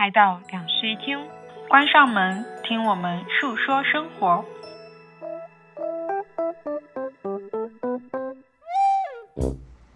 [0.00, 1.28] 来到两室一厅，
[1.68, 4.42] 关上门，听我们述说生活。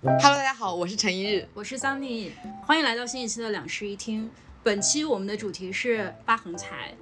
[0.02, 2.32] Hello，大家好，我是陈一日，我是 Sunny，
[2.66, 4.30] 欢迎来到新一期的两室一厅。
[4.62, 6.92] 本期我们的主题是发横财。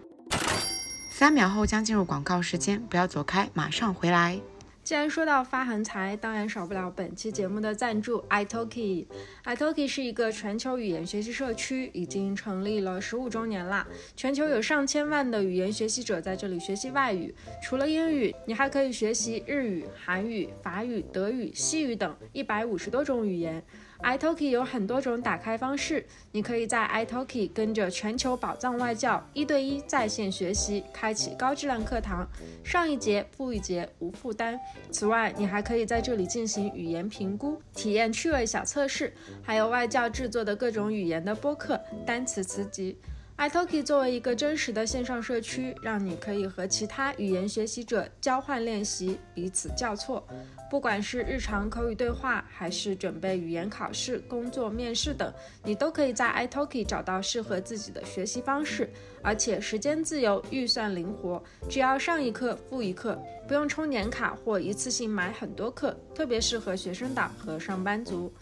[1.10, 4.38] 三秒后将进入广告时间，不要走开，马上回来。
[4.84, 9.06] 既然说到发横财，当然少不了本期节目的赞助 iTalki。
[9.44, 13.86] iTalki 是一个全球语言学习社区，已经成立了十五周年啦。
[14.16, 17.32] 全球有上千万的语言学习者在这里学习外语，
[17.62, 23.62] 除了英语，你还可以学习日语、韩语、法语、德语、西语等一百五十多种语言。
[24.02, 32.28] iTalki 有很多种打开方式，你可以在 iTalki 跟着全球宝藏外教一对一在线学习，开启高质量课堂，
[32.64, 34.58] 上一节付一节无负担。
[34.90, 42.98] 此外，你还可以在这里进行语言评估，体验趣味小测试，还有外教制作的各种语言的播客、单词词集。
[43.38, 50.24] iTalki 作为一个真实的线上社区，让你可以和其他语言学习者交换练习，彼此交错。
[50.72, 55.30] 不管是日常口语对话，还是准备语言考试、工作面试等，
[55.64, 58.88] 你都可以在 iTalki 找到适合自己的学习方式，
[59.20, 68.32] 而且时间自由，预算灵活，只要上一课付一课，不用充年卡或一次性买很多课，特别适合学生党和上班族。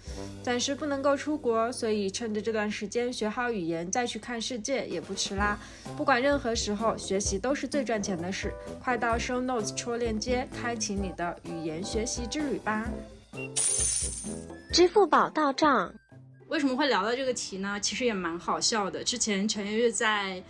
[0.41, 5.59] 暂时不能够出国，所以趁着这段时间学好语言，再去看世界也不迟啦。
[5.97, 8.55] 不管任何时候，学习都是最赚钱的事。
[8.81, 12.20] 快到 Show Notes 戳链接，开启你的语言学习。
[12.27, 12.85] 之旅吧，
[14.73, 15.93] 支付宝到账。
[16.49, 17.79] 为什么会聊到这个题呢？
[17.81, 19.05] 其实也蛮好笑的。
[19.05, 20.43] 之前陈月月在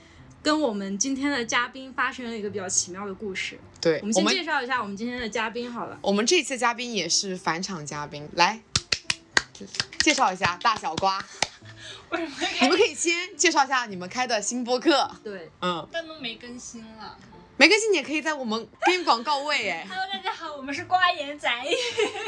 [0.42, 3.58] 跟我们今天的嘉宾发生了一个比较奇妙的故事。
[3.80, 5.98] 对，我们先介绍一下我们今天的嘉宾好了。
[6.02, 8.62] 我们这次嘉宾也是返场嘉宾，来
[9.98, 11.22] 介绍一下大小瓜。
[12.10, 15.10] 为什么你们可以先介绍一下你们开的新播客。
[15.22, 17.16] 对，嗯，但都没更新了。
[17.60, 19.86] 没更新，你也可以在我们给广告位哎。
[19.86, 21.46] Hello，大家好，我们是瓜言仔，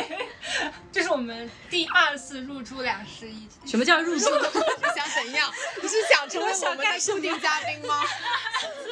[0.92, 3.66] 这是我们第二次入住两室一厅。
[3.66, 4.28] 什么叫入住？
[4.38, 5.50] 你想怎样？
[5.82, 8.04] 你是想成为我们的固定嘉宾吗？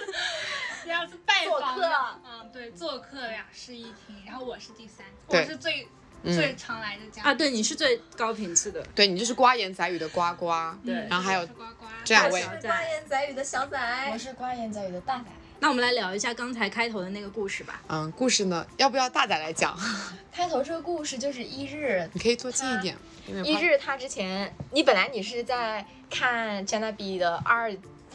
[0.83, 5.87] 第二次拜访，嗯，对，做客两室一厅，然后我是第三，我是最
[6.25, 15.25] 最常来的嘉宾啊，对，你是最高频次的，对你就是瓜言仔语的瓜瓜，对，然后还有瓜瓜，这两位，瓜言仔语的小仔，我是瓜言仔语的大仔。
[15.63, 17.83] 那我们来聊一下刚才开头的那个故事吧。
[17.89, 19.77] 嗯，故事呢，要不要大胆来讲？
[20.33, 22.97] 开头这个故事就是一日， 你可以坐近一点。
[23.45, 27.71] 一日他之前，你本来你是在看 n a B 的二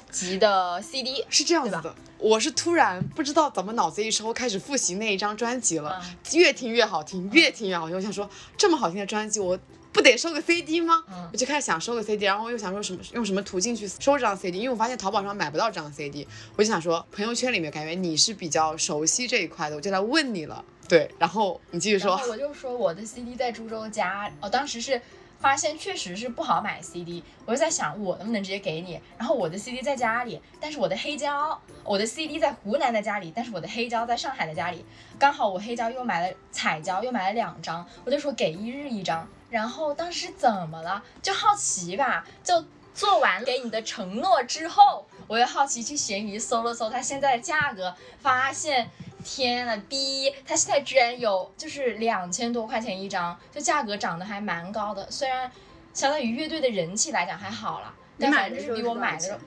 [0.09, 1.95] 集的 CD，是这样子的。
[2.17, 6.01] 我是突然不知道怎么脑子一抽，开始复习那一张专辑了，
[6.33, 7.95] 越听越好听，越听越好听。
[7.95, 8.27] 我想说，
[8.57, 9.57] 这么好听的专辑，我。
[9.95, 11.01] 不得收个 CD 吗？
[11.31, 20.66] 我就开始想收个 CD，然后又想说什么用什么途径去收这张 CD，因为我发现淘宝上买不到这张 CD，我就想说朋友圈里面感觉你是比较熟悉这一块的，我就来问你了。
[20.89, 22.19] 对，然后你继续说。
[22.29, 25.01] 我就说我的 CD 在株洲家，我当时是
[25.39, 34.83] 发现确实是不好买 CD，我就在想我能不能直接给你，然后我的 CD 在家里，但是我的黑胶，我的 CD 在湖南的家里，但是我的黑胶在上海的家里，
[35.17, 39.25] 刚好我黑胶又买了彩胶，又买了两张，我就说给一日一张。
[39.50, 41.03] 然后当时怎么了？
[41.22, 42.25] 就好奇吧。
[42.44, 48.89] 就做完给你的承诺之后，我又好奇去闲鱼搜了搜它现在的价格，发现
[49.23, 55.11] 天呐逼，它现在居然有就是两千多块钱一张，就价格涨得还蛮高的。
[55.11, 55.51] 虽然
[55.94, 59.39] 相当于乐队的人气来讲还好了，但反正是比我买的时候，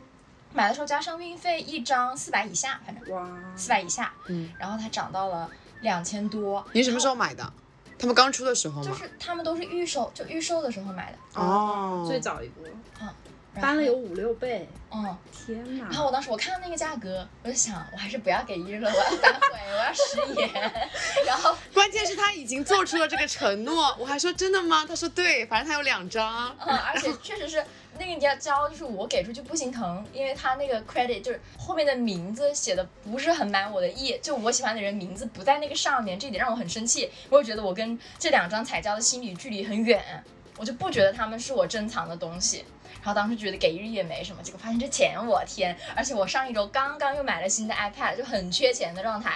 [0.52, 3.26] 买的时候加上运费一张四百以下，反正哇，
[3.56, 4.12] 四百以下。
[4.26, 6.62] 嗯，然后它涨到了两千多。
[6.72, 7.50] 你什么时候买的？
[7.98, 8.88] 他们刚出的时候吗？
[8.88, 11.40] 就是他们都是预售，就预售的时候买的。
[11.40, 12.64] 哦，最早一波，
[13.00, 13.08] 嗯，
[13.60, 14.68] 翻了有五六倍。
[14.90, 15.84] 嗯，天哪！
[15.84, 20.90] 然后我当时我看到那个价格，我就想，我还是不要给一日了，我要反悔，我要食言。
[21.26, 24.86] 然后关键是他已经做出了这个承诺，我还说真的吗？
[24.88, 26.56] 他说对，反正他有两张。
[26.58, 27.62] 嗯，而且确实是
[27.98, 37.10] 那个你要交，就是我给出去不心疼，因为他那个 credit 就是后面的名字写的不是很满我的意，就我喜欢的人名字不在那个上面，这一点让我很生气。
[37.28, 40.02] 我就觉得我跟这两张彩胶的心理距离很远，
[40.56, 42.64] 我就不觉得他们是我珍藏的东西。
[43.00, 45.74] 然后当时觉得给一日也没什么，结果发现这钱，我天！
[45.94, 49.34] 而且我上一周刚刚又买了新的 iPad，就很缺钱的状态。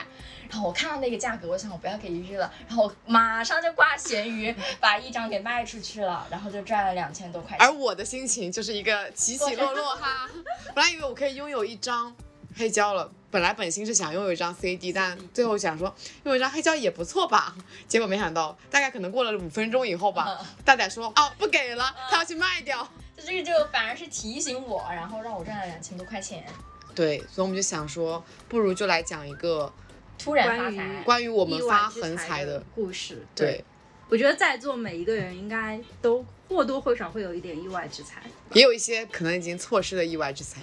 [0.53, 7.67] 然后我看到那个价格，我想我不要给一日了，然后马上就挂闲鱼，把一张给卖出去了，然后就赚了两千多块钱。
[7.67, 10.29] 而我的心情就是一个起起落落哈。
[10.75, 12.15] 本来以为我可以拥有一张
[12.55, 13.11] 黑胶了。
[13.31, 15.87] 本来本心是想拥有一张 CD，但最后想说
[16.25, 17.57] 拥有一张黑胶也不错吧。
[17.89, 22.87] 结果没想到，大概可能过了五分钟以后吧，大仔说哦不给了，他要去卖掉。
[23.17, 26.45] 就这个就反而是提醒我，然后让我赚了两千多块钱。
[26.95, 29.73] 对，所以我们就想说，不如就来讲一个
[30.23, 33.23] 突然发财，关于我们发横财的故事。
[33.35, 33.65] 对，
[34.09, 38.23] 我觉得在座每一个人应该都或多或少会有一点意外之财，
[38.53, 40.61] 也有一些可能已经错失的意外之财。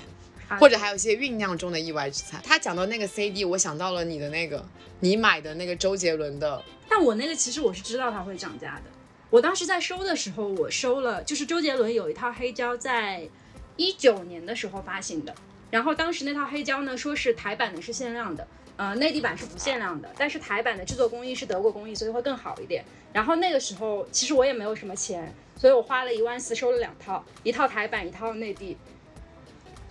[0.59, 2.41] 或者还有一些酝酿中的意外之财。
[2.43, 4.67] 他讲到那个 CD，我想到了你的那个，
[4.99, 6.59] 你买的那个周杰伦的。
[6.89, 8.83] 但我那个其实我是知道它会涨价的。
[9.29, 13.29] 我当时在收的时候，我收了，就是周杰伦有一套黑胶，在
[13.75, 15.35] 一九年的时候发行的。
[15.69, 18.47] 然后当时那套黑胶呢，说是台版的是限量的，
[18.79, 20.09] 呃，内地版是不限量的。
[20.17, 22.81] 但是台版的制作工艺是德国工艺，所以会更好一点。
[23.11, 28.77] 然后那个时候其实我也没有什么钱，所以我花了一万四收了两套，一套台版，一套内地。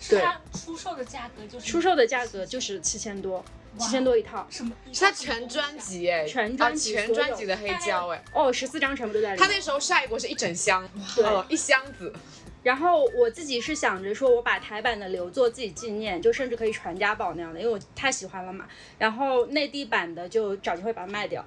[0.09, 3.45] 对，出售的价格就是出售的价格就是七千多，
[3.77, 4.47] 七千多一套。
[4.49, 4.71] 什么？
[4.91, 8.23] 是他全专辑哎，全专辑全专辑的黑胶哎。
[8.33, 9.47] 哦，十四张全部都在里面。
[9.47, 12.11] 他那时候晒过是一整箱，对，一箱子。
[12.63, 18.67] 然后我自己是想着说，我把台版的留作自己纪念，就甚至可以传家宝那样的，因为我太喜欢了嘛。
[18.97, 21.45] 然后内地版的就找机会把它卖掉。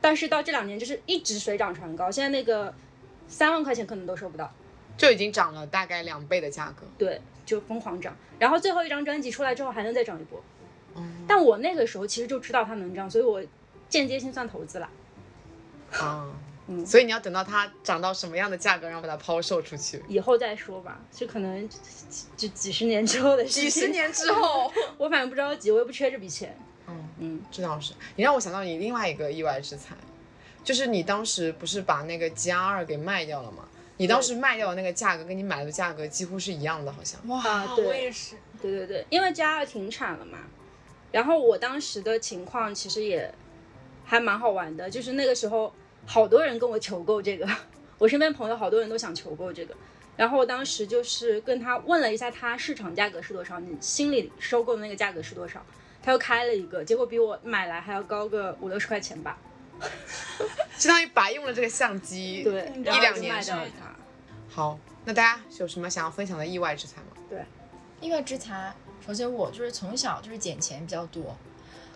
[0.00, 2.74] 但是到这两年就是一直水涨船高，现在那个
[3.28, 4.52] 三万块钱可能都收不到，
[4.96, 6.86] 就已经涨了大概两倍的价格。
[6.98, 7.20] 对。
[7.44, 10.40] 就疯狂涨，然后最后一张专辑出来之后还能再涨一波。
[10.94, 13.42] 嗯但我那个时候其实就知道它能涨，所以我
[13.88, 14.88] 间接性算投资了。
[15.90, 16.34] 啊，嗯，
[16.86, 21.68] 所以你要等到它涨到什么样的价格，然后把它抛售出去，以后再说吧，就可能
[22.36, 23.62] 就几十年之后的事情。
[23.64, 26.56] 几十年之后， 我反正不着急，我又不缺这笔钱。
[26.88, 27.92] 嗯嗯，这倒是。
[28.16, 29.94] 你让我想到你另外一个意外之财，
[30.64, 33.68] 就是你当时不是把那个 G R 给卖掉了吗？
[33.98, 37.20] 你当时卖掉的那个价格跟你买的价格几乎是一样的，好像。
[37.28, 38.36] 哇，对，我也是。
[38.60, 40.38] 对对对，因为加二停产了嘛。
[41.12, 43.32] 然后我当时的情况其实也
[44.04, 45.72] 还蛮好玩的，就是那个时候
[46.06, 47.48] 好多人跟我求购这个，
[47.98, 49.74] 我身边朋友好多人都想求购这个。
[50.16, 55.64] 然后我当时就是跟他问了一下，他市场价格是多少，你心里收购的那个价格是多少？
[56.02, 59.38] 他又开了一个，结果比我买来还要高个五六十块钱吧。
[60.76, 63.52] 相当于白用了这个相机，对，一两年是
[64.50, 67.06] 好，那大家有什么想要分享的意外之财吗？
[67.30, 67.42] 对，
[68.00, 71.36] 意外之财，首先我就是从小就是捡钱比较多，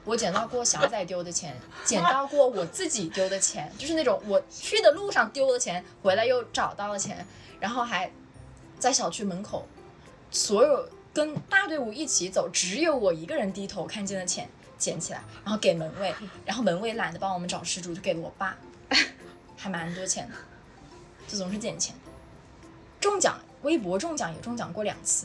[0.07, 1.55] 我捡到过小仔丢的钱，
[1.85, 7.27] 捡到过我自己丢的钱，就是那种我去的路上丢的钱，回来又找到了钱，
[7.61, 8.11] 然后还
[8.79, 9.67] 在小区门口，
[10.31, 14.49] 所有跟大队伍一起走，只有我一个人低头看见的钱。
[14.79, 16.15] 捡起来，然后给门卫，
[16.45, 18.55] 然后门卫懒得帮我们找失主，就给了我爸，
[19.57, 20.35] 还蛮多钱的，
[21.27, 21.95] 就总是捡钱。
[23.01, 25.25] 中奖，微博中奖也中奖过两次，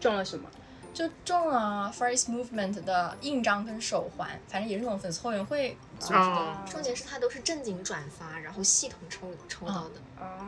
[0.00, 0.48] 中了什么？
[0.96, 6.56] 就中了 First Movement 的印章跟手环，反正也是那种粉丝后援会组织的。
[6.66, 10.00] 重点是他都是正经转发，然后系统抽抽到的。
[10.18, 10.38] 哦，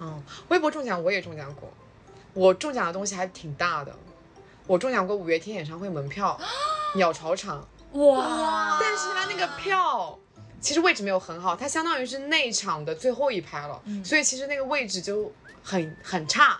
[0.00, 1.68] 嗯，微博中奖我也中奖过，
[2.32, 3.94] 我中奖的东西还挺大的，
[4.66, 6.40] 我中奖过五月天演唱会门票，
[6.96, 7.68] 鸟巢场。
[7.92, 8.78] 哇！
[8.80, 10.18] 但是他那个票
[10.58, 15.30] 其实位置没有很好，它相当于是内场的最后一排了，所以其实那个位置就
[15.62, 16.58] 很很差。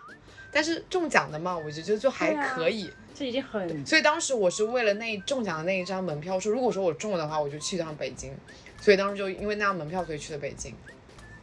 [0.53, 3.87] 但是中奖的嘛，我觉得就还可以，这已经很。
[3.87, 8.35] 所以当时我是为了那中奖的那一张门票，说如果说我中了的话，我就去趟北京。
[8.81, 10.75] 所以当时就因为那张门票，所以去了北京。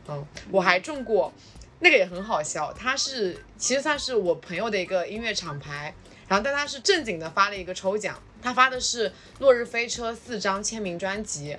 [0.08, 1.32] 嗯，我还中过，
[1.80, 5.94] 那个也很好笑，他是其实算是我朋友的一个音乐厂牌。
[6.28, 9.10] 然后，但他是正经的发了一个抽奖，他发的是
[9.40, 11.58] 《落日飞车》四张签名专辑。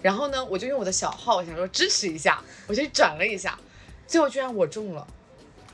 [0.00, 3.58] 然后呢，我就用我的小号想说支持一下，我就转了一下，
[4.06, 5.06] 最后居然我中了。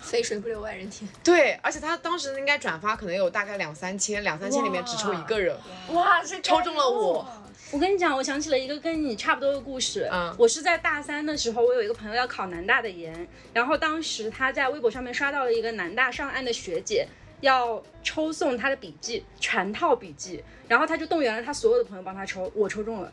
[0.00, 1.08] 肥水不流外人田。
[1.24, 5.56] 对，而且他当时应该转发可能有大概两三千，两三千里面只抽一个人。
[5.92, 7.26] 哇，抽中了我！
[7.70, 10.08] 我跟你讲，我想起了一个跟你差不多的故事。
[10.12, 17.06] 嗯，我是在大三的时候，我有一个朋友要考南大的研，然后当时他在微博上面刷到了一个南大上岸的学姐。
[17.40, 23.12] 要抽送他的笔记，全套笔记，然后他就动员了他所有的朋友帮他抽，我抽中了，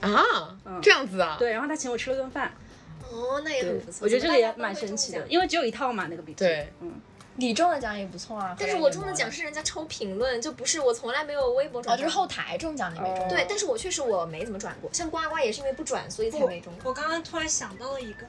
[0.00, 2.50] 啊，嗯，这样子啊，对，然后他请我吃了顿饭，
[3.10, 6.92] 哦，那也很不错，我觉得这个也蛮神奇的，因为只有一套嘛那个笔记，对，嗯，
[7.36, 18.26] 你中的奖也不错啊，但是我中的奖是人家抽评论，就不是我从来没有微博转，哦，就是后台中奖你没中，对，但是我确实我没怎么转过，像呱呱也是因为不转所以才没中，我刚刚突然想到了一个，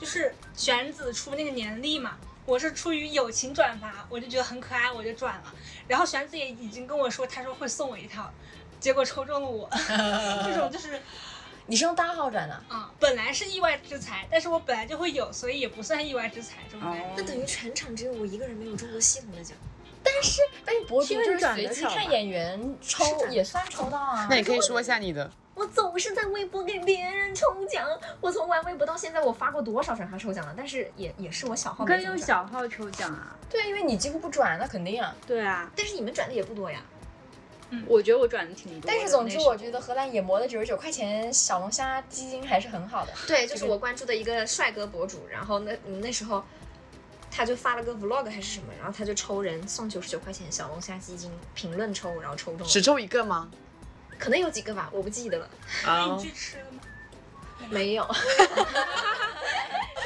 [0.00, 2.16] 就是玄子出那个年历嘛。
[2.46, 5.52] 我是出于友情转发，我就觉得很可爱，我就转了。
[5.88, 8.32] 然后玄子也已经跟我说，他说会送我一套，
[8.78, 9.68] 结果抽中了我。
[10.46, 11.02] 这种就是，
[11.68, 12.90] 你是用大号转的啊？
[13.00, 17.06] 本来是意外之财，但是我本来就会有，所以也不算意外之财，这种感觉。
[17.16, 19.56] 那等于全场只有我一个人没有中过系统的奖。
[20.04, 20.40] 但是
[20.86, 24.28] 博主因为就是随机看演员抽也算抽到啊。
[24.30, 27.84] 那你可以说一下你的，我总是在微博给别人抽奖。
[28.20, 30.54] 我从玩微博到现在，我发过多少转发抽奖了？
[30.56, 32.16] 但是也也是我小号可以用。
[32.16, 33.36] 小号抽奖啊。
[33.50, 35.12] 对啊，因为你几乎不转，那肯定啊。
[35.26, 36.80] 对啊，但是你们转的也不多呀。
[37.86, 38.86] 我觉得我转的挺多的。
[38.86, 43.12] 但是总之，我觉得荷兰野魔的九十九块钱小龙虾基金还是很好的。
[43.26, 46.44] 对，就是我关注的一个帅哥博主，然后那嗯那时候
[47.30, 53.50] 他就发了个 vlog 还是什么，然后他就抽人送九十九块钱小龙虾基金，评论抽，然后抽中了，只抽一个吗？
[54.18, 55.50] 可能有几个吧，我不记得了，
[55.84, 56.65] 啊 你去吃了吗？
[57.70, 58.06] 没有。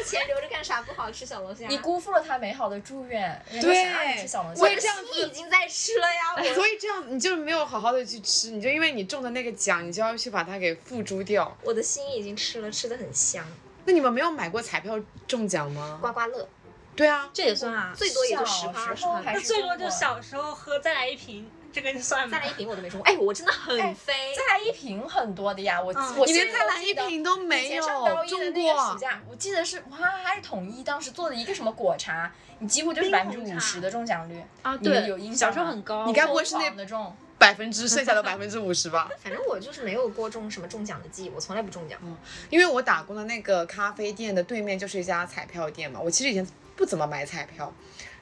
[0.03, 0.83] 钱留着干啥？
[0.83, 1.69] 不好吃小龙虾。
[1.69, 3.85] 你辜负了他美好的祝愿，对
[4.19, 11.57] 吃小龙虾我的我也这样心已经在吃了呀，我所以这样你就没有好好的去吃，你就因为你中的那个奖，你就要去把它给付诸掉。
[11.63, 13.45] 我的心已经吃了，吃的很香。
[13.85, 14.99] 那你们没有买过彩票
[15.29, 15.99] 中奖吗？
[16.01, 16.49] 刮刮乐
[16.97, 17.95] 对啊，这也算啊。
[17.97, 22.47] 最多也就十小趴二十趴，时候还是那最多就小时候喝再来一瓶，这个就算吗再？
[22.47, 23.07] 来一瓶我都没中过。
[23.11, 24.13] 哎，我真的很哎飞。
[24.37, 28.99] 再来一瓶很多的呀，我嗯我你连现在再来一瓶都没有上高一的中那个暑过。
[28.99, 34.43] 假，我记得是哇，还是统一当时做的一个什么果茶，你几乎就是百分之五十的中奖率。
[34.63, 36.07] 啊，对，有印象小时候吗很高。
[36.07, 37.17] 你该不会是那疯狂的中？
[37.39, 39.09] 百分之剩下的百分之五十吧？
[39.19, 41.99] 反正我就是没有过中什么中奖的记忆，我从来不中奖。
[42.03, 42.15] 嗯
[42.51, 46.47] 因为我打工的那个咖啡店的对面就是一家彩票店嘛，我其实以前
[46.77, 47.73] 不怎么买彩票，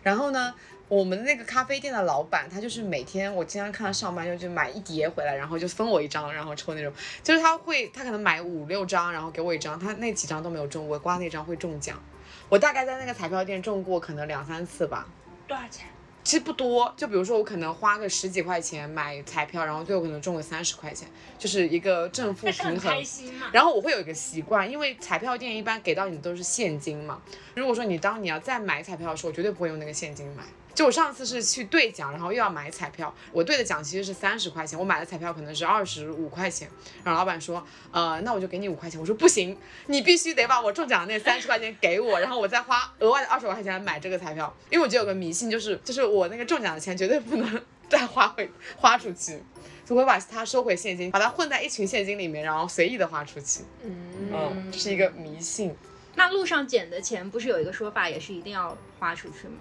[0.04, 0.54] 然后呢，
[0.88, 6.92] 我们那个咖啡店的老板他就是每天我经常看他上班就就买一叠回来，然后就分我一张，然后抽那种，
[7.22, 12.02] 就是他会他可能买五六张，然后给我一张，他那几张都没有中，我刮那张会中奖，
[12.48, 15.06] 我大概在那个彩票店中过可能两三次吧。
[15.46, 15.86] 多少钱？
[16.24, 22.78] 其实不多，就比如说我可能花个十几块钱买彩票，然后最后可能中个三十块钱，就是一个正负平衡。
[22.78, 23.46] 开心嘛。
[23.50, 27.22] 然后我会有一个习惯，因为彩票店一般给到你的都是现金嘛。
[27.54, 30.42] 如果说你当你要再买彩票的时候，我绝对不会用那个现金买。
[30.78, 36.70] 就我上次是去兑奖，然后又要买彩票，我兑的奖其实是三十块钱，我买的彩票可能是二十五块钱。
[37.02, 39.00] 然后老板说，呃，那我就给你五块钱。
[39.00, 44.56] 我说不行，你必须得把我中奖的那三十块钱给我，然后我再花额外的二十五块钱来买这个彩票。
[44.70, 49.42] 因为我觉得有个迷信，就是就是我那个中奖的钱绝对不能 再花回花出去。
[49.84, 53.64] 就会把它收回现金，把它混在一群现金里面，然后随意的花出去。
[53.82, 55.74] 嗯，嗯，这是一个迷信。
[56.14, 59.54] 那路上捡的钱不是有一个说法，也是一定要花出去吗？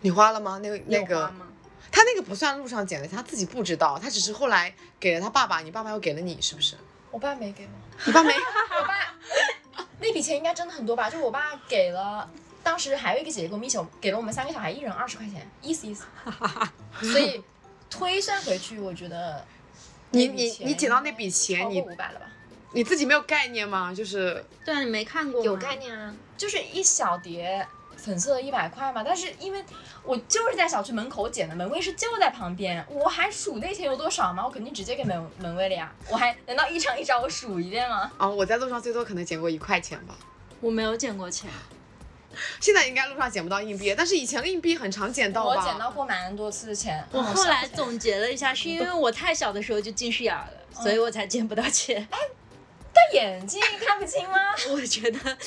[0.00, 0.60] 你花了吗？
[0.62, 1.32] 那个那个？
[1.90, 6.76] 他那个不算路上捡的，他自己不知道，他只是后来给了他爸爸，你爸爸又给了你，是不是？
[7.10, 7.70] 我爸没给我，
[8.04, 8.32] 你爸没？
[8.78, 8.94] 我爸
[9.98, 11.08] 那笔钱应该真的很多吧？
[11.08, 12.30] 就我爸给了，
[12.62, 16.04] 当时还有一个姐姐跟我们一起，给了我们三个小孩一人二十块钱，意思意思。
[17.00, 17.42] 所以
[17.88, 19.42] 推算回去，我觉得
[20.10, 22.26] 你你你捡到那笔钱，你五百了吧？
[22.72, 23.94] 你自己没有概念吗？
[23.94, 25.76] 就是对啊，你没看过有概。
[25.76, 26.14] 念啊。
[26.36, 27.66] 就是一小叠
[28.08, 29.62] 粉色的一百块嘛，但是因为
[30.02, 34.44] 我就是在小区门口捡的，门卫是就在旁边，我还数那钱有多少吗？
[34.44, 38.10] 我肯定直接给门门卫了呀，我还难道一张一张我数一遍吗？
[38.16, 40.16] 啊，我在路上最多可能捡过一块钱吧。
[40.60, 41.50] 我没有捡过钱，
[42.60, 45.50] 现在应该路上捡不到硬币，但是以前硬币很常捡到吧？
[45.54, 47.04] 我捡到过蛮多次的钱。
[47.12, 52.08] 我嗯后来总结了一下，是因为我太小的时候就近视眼儿了，所以我才捡不到钱。
[52.90, 54.36] 戴眼镜看不清吗？
[54.72, 55.38] 我觉得，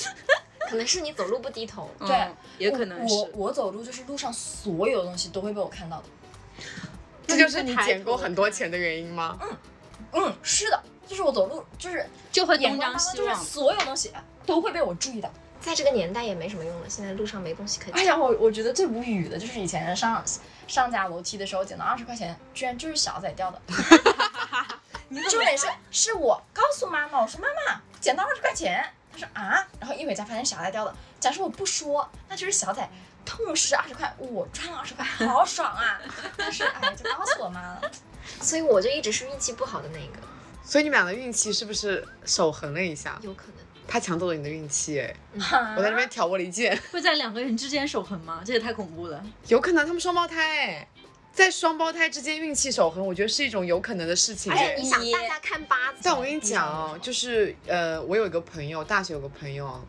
[0.71, 1.89] 可能是你走路不低头。
[1.99, 3.31] 对嗯也可能我是。
[3.33, 6.03] 我走路就是路上所有东西都会被我看到的。
[7.27, 9.37] 这就是你捡过很多钱的原因吗？
[9.41, 9.57] 嗯
[10.13, 13.67] 嗯，是的，就是我走路就是就会眼东光当中就是张西望。
[13.67, 14.11] 所有东西
[14.45, 15.29] 都会被我注意到。
[15.59, 18.01] 在这个年代也没什么用了，现在路上没东西可以捡。
[18.01, 20.23] 哎呀，我我觉得最无语的就是以前上
[20.67, 23.61] 上家楼梯的时候捡到二十块钱，居然就是小仔掉的。
[25.29, 30.95] 重点是是我告诉妈妈，我说妈妈捡到二十块钱，她说啊，然后一回家发现小仔掉了。
[31.19, 32.89] 假设我不说，那就是小仔
[33.25, 35.99] 痛失二十块，我赚了二十块，好爽啊！
[36.37, 37.91] 但是哎，就告诉我妈了。
[38.41, 40.25] 所以我就一直是运气不好的那个，
[40.63, 43.19] 所以你们俩的运气是不是守恒了一下？
[43.21, 43.55] 有可能。
[43.87, 48.41] 他抢走了你的运气，哎，我我在那边挑拨离间， 会在两个人之间守恒吗？
[48.45, 49.21] 这也太恐怖了。
[49.47, 50.87] 有可能他们双胞胎，哎，
[51.33, 54.75] 在双胞胎之间运气守恒，我觉得是一种有可能的事情，而且。
[54.75, 59.81] 你想大家看八字，但我跟你讲哦，就是呃，我有一个朋友，大学有个朋友啊，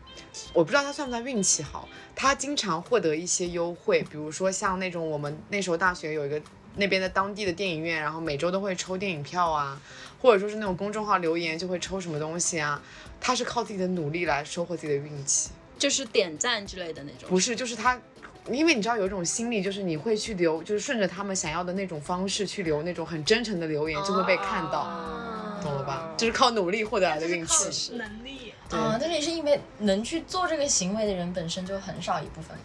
[0.53, 6.41] 我不知道他算不算运气好，他经常获得一些优惠，比如说像那种我们那时候大学有一个
[6.77, 9.79] 那边的当地的电影院，然后每周都会抽电影票啊，
[10.21, 12.81] 或者说是那种公众号留言就会抽什么东西啊，
[13.19, 17.29] 他是靠自己的努力来收获自己的运气，就是点赞之类的那种。
[17.29, 17.99] 不是，就是他。
[18.51, 26.13] 因为你知道有一种心理，就是你会去留，就是顺着他们想要的那种方式去留那种很真诚的留言，就会被看到，啊懂了吧？
[26.17, 27.93] 就是靠努力获得来的运靠气。
[27.95, 28.53] 能力。
[28.69, 32.57] 啊，但是也是因为能去做这个行为的人本身就很少一部分。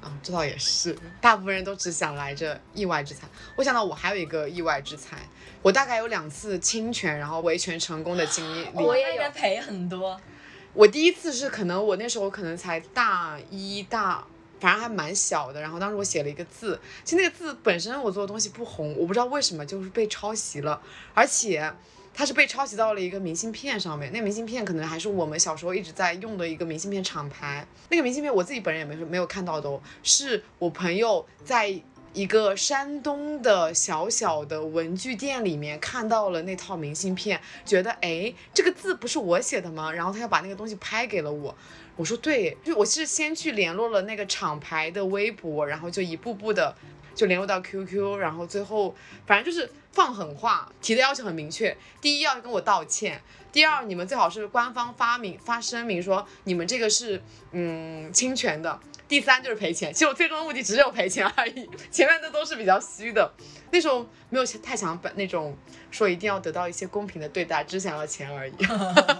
[0.00, 3.26] 啊，这倒也是，大部分人都只想来这意外之财。
[3.56, 5.16] 我想到我还有一个意外之财，
[5.62, 8.68] 我大概有两次侵权然后维权成功的经历。
[8.74, 10.20] 我也有赔很多。
[10.74, 14.26] 我第一次是可能我那时候可能才大一大，
[14.64, 15.60] 反正还蛮小的。
[15.60, 20.80] 然后当时我写了一个字，其实那个字本身我做的东西不红，我不知道为什么就是被抄袭了，
[21.12, 21.72] 而且
[22.14, 24.10] 它是被抄袭到了一个明信片上面。
[24.12, 27.66] 那明信片可能还是我们小时候一直在用的一个明信片厂牌。
[27.90, 31.82] 那个明信片我自己本人也没没有看到的哦，是我朋友在。
[32.14, 39.90] 一个山东的小小的文具店里面看到了那套明信片，觉得哎，这个字不是我写的吗？
[39.90, 41.52] 然后他要把那个东西拍给了我。
[41.96, 46.74] 我说对，就我是先去联络了那个厂牌的微博，然后就一步步的
[47.14, 48.94] 就联络到 QQ，然后最后
[49.26, 51.76] 反正就是放狠话，提的要求很明确。
[52.00, 53.22] 第一要跟我道歉，
[53.52, 57.22] 第二你们最好是官方发明发声明说你们这个是
[57.52, 58.80] 嗯侵权的。
[59.06, 63.30] 第三就是赔钱，其实我最终的目的只有赔钱而已，前面的都是比较虚的。
[63.70, 65.54] 那时候没有太想本那种
[65.90, 68.54] 说一定要得到一些公平的对待，只想要钱而已。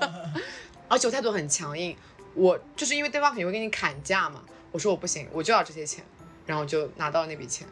[0.89, 1.95] 而且我态度很强硬，
[2.35, 6.05] 我就是因为对方肯定会跟你砍价嘛，我说我不行，我就要这些钱，
[6.47, 7.67] 然后就拿到了那笔钱。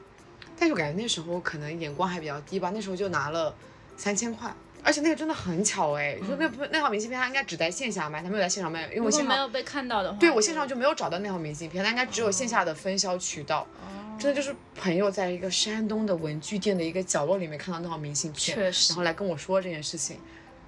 [0.59, 3.55] 但是我感觉那时候可能眼光还比较低吧，那时候就拿了
[3.97, 4.55] 三千块。
[4.85, 13.67] 而且那个真的很巧哎，你说那那套明信片它应该只在线下卖，它没有在线上卖，因为我线上没有被看到的话，对我线上就没有找到那套明信片，它应该只有线下的分销渠道。
[14.19, 20.19] 真的就是朋友在一个山东的文具店的一个角落里面看到那套明信片，然后来跟我说这件事情，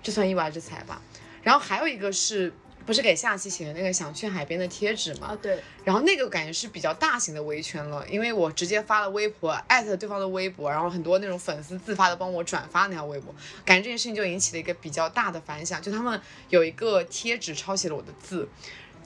[0.03, 1.01] 这算意外之财吧。
[1.43, 2.53] 然后还有一个是。
[2.87, 5.29] 不是给下期写的那个想去海边的贴纸吗？
[5.29, 5.63] 啊，对。
[5.85, 15.81] 然后那个感觉是比较大型的维权了，因为我直接发了微博，艾特对方的微博，然后很多那种粉丝自发的帮我转发那条微博，感觉这件事情就引起了一个比较大的反响。
[15.81, 18.49] 就他们有一个贴纸抄袭了我的字，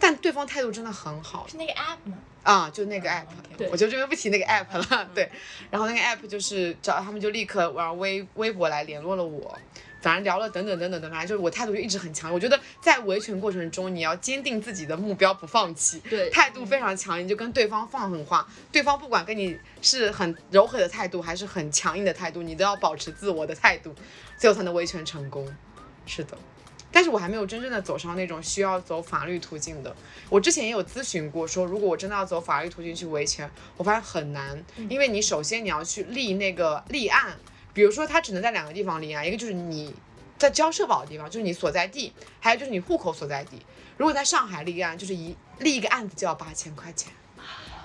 [0.01, 1.47] 但对方态度真的很好。
[1.49, 2.19] 是那个 app 吗？
[2.43, 3.27] 啊，就那个 app。
[3.71, 5.11] 我就这边不提那个 app 了。
[5.15, 5.29] 对。
[5.71, 9.59] 然后那个 app 就是找他们就立刻玩微微博来联络了我。
[10.01, 12.33] 反正聊了等等等等等，反正就是我态度就一直很强。
[12.33, 18.47] 我觉得在维权过程中，你要坚定自己的目标，不放弃，对，态度非常强硬，就跟对方放狠话。
[18.71, 23.95] 对方不管跟你是很柔和的态度，还是很强硬的态度，你都要保持自我的态度，
[24.37, 25.53] 最后才能维权成功。
[26.07, 26.39] 是的，
[26.93, 29.95] 但是我还没有真正的走上那种需要走法律途径的。
[30.31, 37.37] 我之前也有咨询过，说如果我真的要走法律途径去维权，我发现很难，因为你首先你要去立那个立案。
[37.79, 39.95] 比如说，他只能在两个地方立案，一个就是你
[40.37, 42.11] 在交社保的地方，就是你所在地；
[42.41, 43.65] 还有就是你户口所在地。
[43.97, 47.13] 如果在上海立案，就是一立一个案子就要八千块钱，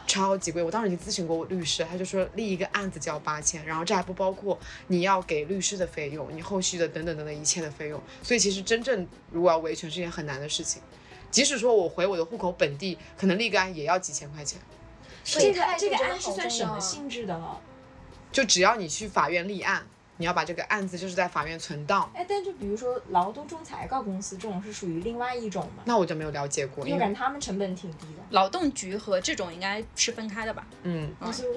[0.07, 0.63] 超级贵。
[0.63, 8.01] 我当时已经咨询过我律师，他就说立一个案子就要八千，然后这还不包括你要给律师的费用，你后续的等等等等一切的费用。
[8.23, 10.81] 所以其实真正如果要维权是件很难的事情，
[11.29, 14.59] 即使说我回我的户口本地，可能立个案也要几千块钱。
[15.23, 17.61] 这个这个案是算什么性质的了？
[18.33, 19.85] 就只要你去法院立案，
[20.17, 22.11] 你要把这个案子就是在法院存档。
[22.15, 25.83] 哎，但就比如说劳动仲裁告公司这种是属于另外一种吗？
[25.85, 28.23] 那我就没有了解过，因为他们成本挺低的。
[28.31, 30.67] 劳动局和这种应该是分开的吧？
[30.81, 31.13] 嗯，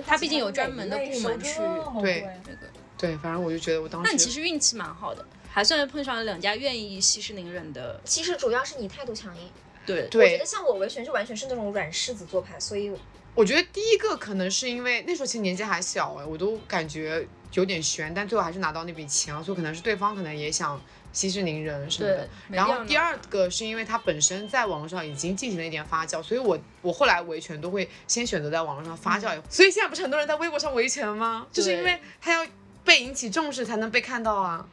[0.07, 1.59] 他毕竟有专门的部门去
[2.01, 2.59] 对这个。
[2.99, 4.09] 对，反正我就觉得我当时。
[4.09, 7.99] 但其实运气蛮好的，还算碰上了两家愿意息事宁人的。
[8.05, 9.51] 其实主要是你态度强硬。
[9.87, 12.93] 对，我觉得像我维权就完全是那种软柿子做派，所以。
[13.37, 20.81] 我觉得第一个可能是因为那时候其实年纪还小哎，我都感觉有点悬，但最后还是拿到那笔钱了所以可能是对方可能也想
[21.13, 22.29] 息事宁人什么的。
[22.49, 29.39] 然后第二个是因为他本身在网络上已经进行了一点发酵，所以我我后来维权都会先选择在网络上发酵。
[29.51, 31.47] 所以现在不是很多人在微博上维权吗？
[31.53, 32.51] 就是因为他要
[32.85, 34.67] 被引起重视才能被看到啊。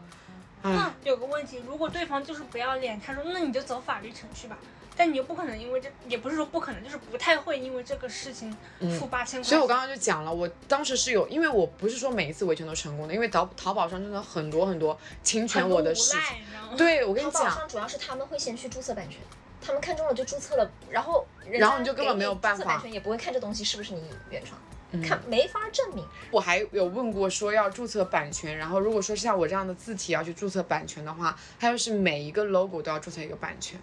[0.61, 4.57] 那有个问题，如果对方就是不要脸，他说那你就走法律程序吧。
[4.95, 8.55] 但你又不可能因为这，也不是说不可能，就是不太会因为这个事情
[8.99, 9.49] 付八千块。
[9.49, 16.77] 所以我刚刚就讲了，我当时是有，因为我不是说每一次维权都成功的，因为淘淘宝上真的很多很多侵权我的事情。
[16.77, 19.19] 对，我跟你讲，淘宝上主要是他们会先去注册版权，
[19.61, 24.59] 他们看中了就注册了，然后然后你就根本没有办法，版权也不会看这东西是不是你原创，
[25.01, 26.05] 看没法证明。
[26.29, 33.79] 我还有问过说要注册版权，然后如果说像我这样的字体要去注册版权的话，它又是每一个 logo 都要注册一个版权。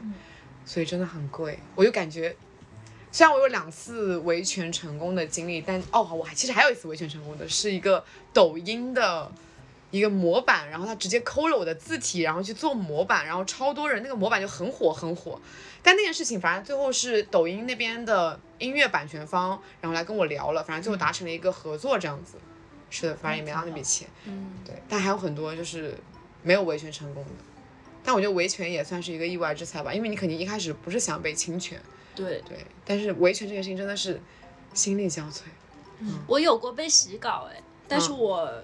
[0.70, 2.37] 所以真的很贵，我就感觉，
[3.11, 9.28] 虽然我有两次维权成功的经历，但哦，我还其实还有一次维权成功的，是一个抖音的
[9.90, 15.40] 一个模板，然后他直接抠了我的字体，然后去做模板，然后超多人那个模板就很火很火，
[15.83, 22.37] 但那件事情反正最后是抖音那边的音乐版权方，然后来跟我聊了，反正最后达成了一个合作这样子，
[22.90, 25.98] 是的，反正也没拿那笔钱，嗯，对，但还有很多就是
[26.44, 27.30] 没有维权成功的。
[28.02, 31.80] 但我觉得维权也算是一个意外之财吧，因为你肯定一开始不是想被侵权，
[32.14, 32.58] 对对。
[32.84, 34.20] 但是维权这件事情真的是
[34.74, 35.40] 心力交瘁。
[36.00, 38.62] 嗯我有过被洗稿哎，但是嗯我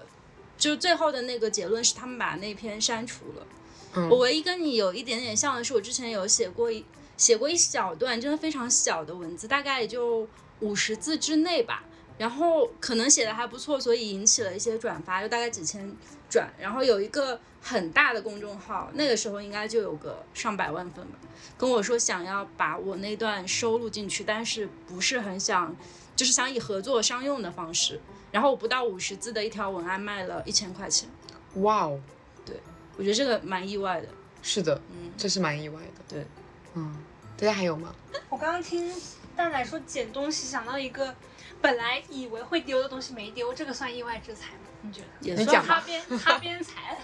[0.57, 3.47] 就最后的那个结论是他们把那篇删除了。
[3.95, 6.83] 嗯我唯一跟你有一点点像的是，我之前有写过一
[7.15, 10.27] 写过一小段真的非常小的文字，大概也就
[10.59, 11.83] 五十字之内吧。
[12.17, 15.95] 然后可能写的还不错，所以引起了一些转发，就大概几千
[16.29, 16.49] 转。
[16.59, 21.17] 然后有一个很大的公众号，那个时候应该就有个上百万粉吧，
[21.57, 25.75] 跟我说想要把我那段收录进去，但是不是很想，
[26.15, 27.99] 就是想以合作商用的方式。
[28.31, 31.09] 然后我不到五十字的一条文案卖了一千块钱，
[31.55, 31.99] 哇哦，
[32.45, 32.55] 对
[32.97, 34.07] 我觉得这个蛮意外的。
[34.43, 36.01] 是的，嗯，这是蛮意外的。
[36.07, 36.25] 对，
[36.73, 36.95] 嗯，
[37.37, 37.95] 大家还有吗？
[38.29, 38.93] 我刚刚听
[39.35, 41.15] 蛋奶说捡东西，想到一个
[41.61, 44.66] 本来以为会丢的东西没丢，这个算意外之财吗？
[44.81, 45.07] 你觉得？
[45.21, 46.97] 也算擦你讲吧边擦边财，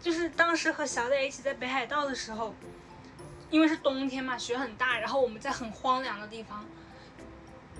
[0.00, 2.54] 就是当时和小磊一起在北海道的时候，
[3.50, 6.64] 因为是冬天嘛，雪很大，然后我们在很荒凉的地方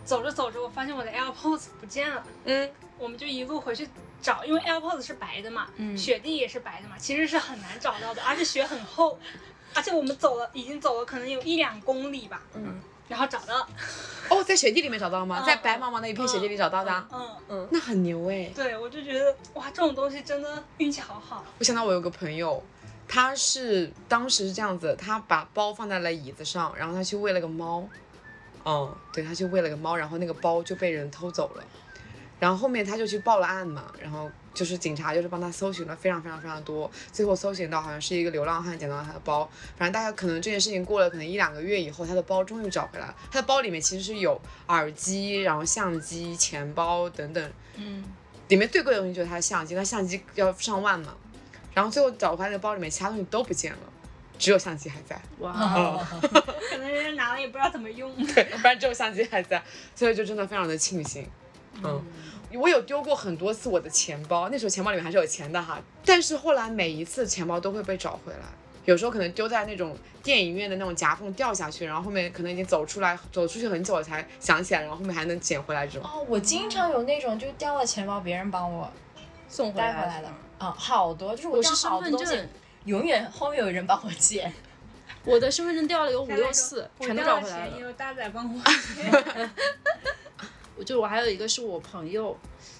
[0.05, 3.89] 走着走着，我发现我的 AirPods 不见了，嗯，我们就一路回去
[4.21, 9.19] 找，因为 AirPods 是白的嘛，嗯雪地也是白的嘛，其实是很难找到的，而且雪很厚，
[9.75, 13.59] 而且我们走了已经走了可能有一两公里吧，嗯，然后找到。
[13.59, 13.69] 了，
[14.31, 15.43] 哦，在雪地里面找到吗？
[15.43, 17.37] 嗯在白茫茫的一片雪地里找到的嗯？
[17.49, 18.51] 嗯，那很牛哎！
[18.55, 22.63] 对，我就觉得哇，这种东西真的运气好好，我想到我有个朋友，
[23.07, 27.87] 他是当时是这样子，他把包放在了椅子上，然后他去喂了个猫，
[28.65, 31.65] 嗯，对，他去喂了个猫，然后那个包就被人偷走了，
[32.39, 48.05] 然后后面他就去报了案嘛，然后就是警察就是帮他搜寻了非常非常非常多，最后搜寻到好像是一个流浪汉捡到了他的包，反正大概可能这件事情过了可能一两个月以后，他的包终于找回来了，他的包里面其实是有耳机，然后相机、钱包等等，嗯，
[48.49, 51.15] 里面最贵的东西就是他的相机，那相机要上万嘛，
[51.75, 53.79] 然后最后找回来的包里面其他东西都不见了，
[54.39, 55.53] 只有相机还在，哇，
[56.71, 58.15] 可能人家拿了也不知道怎么用。
[58.27, 59.63] 对，不然只有相机还在，
[59.95, 61.27] 所以就真的非常的庆幸。
[61.83, 62.05] 嗯，
[62.59, 68.47] 我有丢过很多次我的钱包，那时候钱包里面还是有钱的哈，但是后来每一次钱包都会被找回来，
[68.85, 76.09] 有时候可能丢在那种电影院的那种夹缝掉下去，然后后面可能已经走出来，走出去很久了才想起来，然后后面还能捡回来这种。
[76.09, 78.91] 哦，我经常有那种就掉了钱包，别人帮我
[79.49, 82.49] 送回来带回来的，啊、好多，就是我是身份证，
[82.85, 84.53] 永远后面有人帮我捡。
[85.25, 87.77] 我的身份证掉了有五六次，全都找回来了。
[87.77, 88.61] 也有大仔帮我。
[90.77, 92.37] 我就我还有一个是我朋友，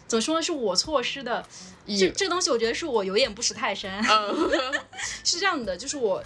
[0.07, 0.43] 怎么说呢？
[0.43, 1.45] 是我错失的。
[1.87, 4.03] 这这个东西，我觉得是我有眼不识泰山。
[4.09, 4.51] 嗯
[5.25, 6.23] 是这样的，就是我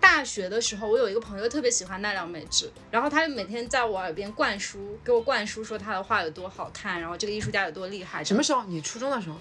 [0.00, 8.22] 大学的时候，我有一个朋友特别喜欢奈良美智，然后他就每天在我耳边灌输，给我灌输说他的画有多好看，然后这个艺术家有多厉害。
[8.24, 8.64] 什么时候？
[8.64, 9.36] 你初中的时候？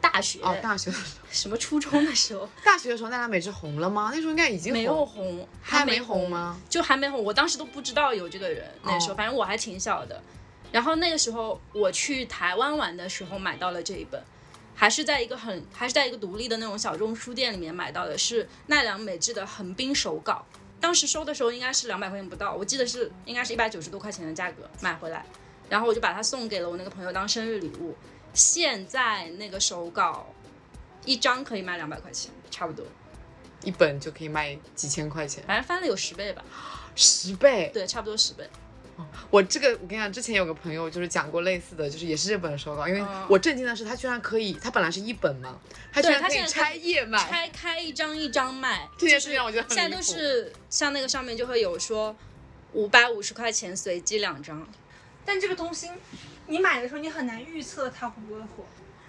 [0.00, 0.40] 大学？
[0.42, 1.26] 哦，大学的时候。
[1.30, 2.48] 什么初中的时候？
[2.64, 4.10] 大学的时候，奈良美智红了吗？
[4.12, 6.60] 那时候应该已经没有红，还没没红吗？
[6.68, 8.68] 就还没红，我当时都不知道有这个人。
[8.82, 10.20] 那时候，哦反正我还挺小的。
[10.72, 14.20] 然后那个时候我去台湾玩的时候买到了这一本，
[14.74, 20.44] 还是在一个很还是在一个独立的那种小众书店里面买到的，是奈良美智的横滨手稿。
[20.80, 25.24] 当时收的时候应该是两百块钱不到，我记得是应该是一百九十多块钱的价格买回来，
[25.68, 27.94] 然后我就把它送给了我那个朋友当生日礼物。
[28.34, 30.26] 现在那个手稿
[31.04, 32.84] 一张可以卖两百块钱，差不多，
[33.62, 36.42] 一本就可以卖几千块钱，反正翻了有十倍吧，
[36.96, 37.70] 十倍。
[37.74, 38.48] 对，差不多十倍。
[39.30, 43.26] 我这个我跟你讲，之前有个朋友就是讲过类似的，就是也是这本手稿，因为嗯。
[43.28, 45.58] 我震惊的是他居然可以，他本来是一本嘛，
[45.92, 52.14] 他居然可以拆页卖，拆开一张一张卖，这件事情让我觉得很现在都是像那个上面就会有说
[52.72, 54.66] 五百五十块钱随机两张，
[55.24, 55.90] 但这个东西，
[56.46, 58.64] 你买的时候你很难预测它会不会火。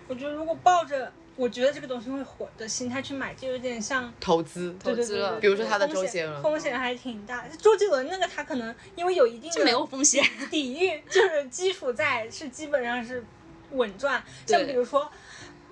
[0.08, 7.44] 我觉得如果抱着我觉得这个东西会火的心态去买，就有点像投资对对资了比如说他的风险周杰伦风险还挺大。
[7.58, 10.24] 周杰伦那个他可能因为有一定的没有风险。
[10.52, 13.24] 底蕴，就是基础在是基本上是
[13.72, 14.24] 稳赚。
[14.46, 15.12] 像比如说，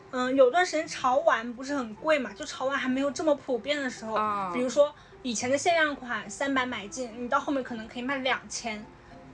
[0.09, 8.83] 嗯，有段时间潮玩不是很贵嘛，就潮玩还没有这么普遍的时候，啊比如说以前的限量款三百买进，你到后面可能可以卖两千，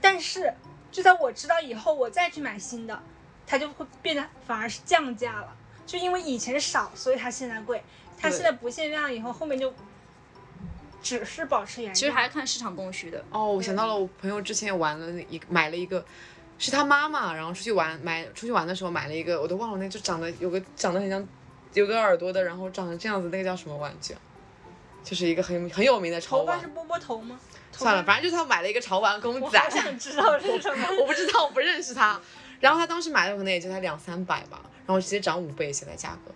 [0.00, 0.52] 但是
[0.92, 3.02] 就在我知道以后，我再去买新的，
[3.46, 5.56] 它就会变得反而是降价了，
[5.88, 7.82] 就因为以前少，所以它现在贵，
[8.20, 9.72] 它现在不限量以后，后面就
[11.02, 11.98] 只是保持原价。
[11.98, 13.24] 其实还是看市场供需的。
[13.30, 16.04] 哦，我想到了，我朋友之前玩了一个买了一个，
[16.58, 21.26] 是他妈妈，然后出去玩买出去玩的时候买了一个，我都忘了那就长得有个长得很像
[21.72, 24.20] 有个耳朵的，然后长成这样子，那个叫什么玩具啊？
[25.02, 26.66] 就是一个很很有名的潮玩头发是。
[26.68, 27.40] 波波头吗？
[27.72, 30.86] 头算了，反正就是他买了一个潮玩公我仔，我想知道是什么。
[31.00, 32.20] 我不知道，我不认识他。
[32.60, 36.32] 然后他当时买的可能也就才两三百吧，然后直接涨五倍现在价格。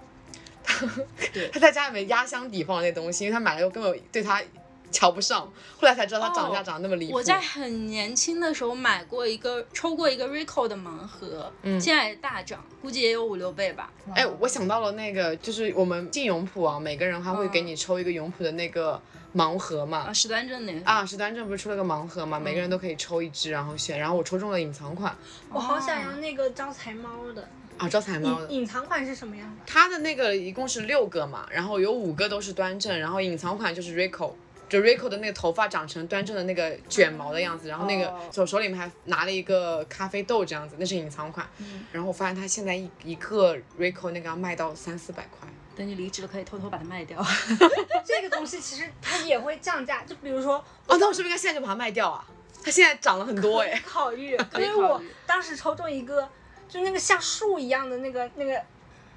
[0.62, 0.86] 他
[1.32, 4.42] 对他在家里面压箱底放了那东西，因为他买了又根本对他
[4.90, 5.40] 瞧不上。
[5.78, 7.14] 后来才知道它涨价哦涨得那么离谱。
[7.14, 13.90] 我在很年轻的时候买过一个，抽过一个 Rico 的盲盒，嗯现在也大涨，估计也有五六倍吧。
[14.14, 19.00] 哎，我想到了那个，就是我们进永璞啊，每个人还会给你抽一个永璞的那个
[19.34, 20.12] 盲盒嘛啊，。
[20.12, 25.16] 史端正那个啊，史端正不是出了个盲盒嘛，每个人都可以抽一支，然后选，然后我抽中了隐藏款
[25.50, 27.48] 我好想要那个招财猫的。
[27.78, 28.46] 啊，招财猫的。
[28.48, 29.62] 隐隐藏款是什么样的？
[29.66, 34.32] 它的那个一共是六个嘛，然后有五个都是端正，然后隐藏款就是 Rico，
[34.68, 41.46] 就 Rico 的那个头发长成端正的那个卷毛的样子，然后那个哦手手里面还拿了一个咖啡豆这样子，那是隐藏款。
[41.90, 45.48] 然后我发现它现在一一个 Rico 那个要卖到三四百块。
[45.74, 47.18] 等你离职了，可以偷偷把它卖掉。
[48.04, 52.22] 这个东西其实它也会降价，就比如说哦，那我是不是应该现在就把它卖掉啊？
[52.62, 53.82] 它现在涨了很多哎。
[53.84, 56.28] 考虑， 因为我当时抽中一个，
[56.72, 58.62] 就那个像树一样的那个那个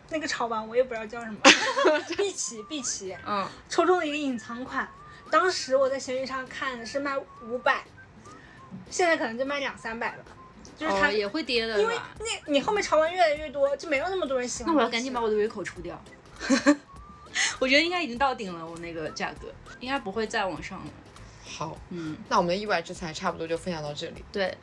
[0.10, 1.40] 那个潮玩，我也不知道叫什么，
[2.18, 4.86] 碧琪碧琪，嗯，抽中了一个隐藏款，
[5.32, 7.86] 当时我在闲鱼上看的是卖五百，
[8.90, 10.26] 现在可能就卖两三百了，
[10.78, 14.74] 就是它、哦，也会跌的，因为那你后面潮玩越来越多，就没有那么多人喜欢。
[14.74, 16.04] 那我要赶紧把我的 Rico 出掉。
[17.60, 19.48] 我觉得应该已经到顶了，我那个价格
[19.80, 20.92] 应该不会再往上了。
[21.46, 24.26] 好，嗯，那我们的意外之财差不多就分享到这里。
[24.30, 24.58] 对。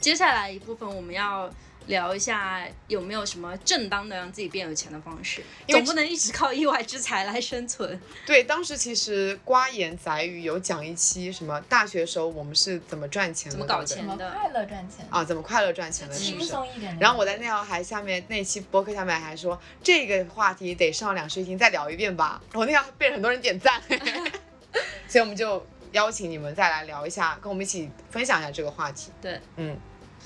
[0.00, 1.48] 接下来一部分我们要
[1.86, 8.00] 聊一下有没有什么正当的让自己变有钱的方式，总不能一直靠意外之财来生存。
[8.24, 15.06] 对，当时其实瓜言仔语有讲一期什么大学时候我们是怎么赚钱的，怎么搞钱的怎么快乐赚钱？
[15.10, 16.50] 啊，怎么快乐赚钱的，是轻不是？
[16.50, 16.96] 松一点。
[17.00, 23.82] 然后我在那条还下面那期博客下面还说这个话题得上两室一厅再聊一遍吧，然后那条被很多人点赞，
[25.08, 29.10] 所以我们就邀请你们再来聊一下，跟我们一起分享一下这个话题。
[29.20, 29.76] 对，嗯，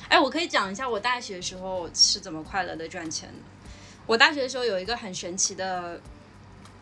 [0.08, 3.34] 哎，我可以讲一下我大学时候是怎么快乐的赚钱的。
[4.06, 6.00] 我大学的时候有一个很神奇的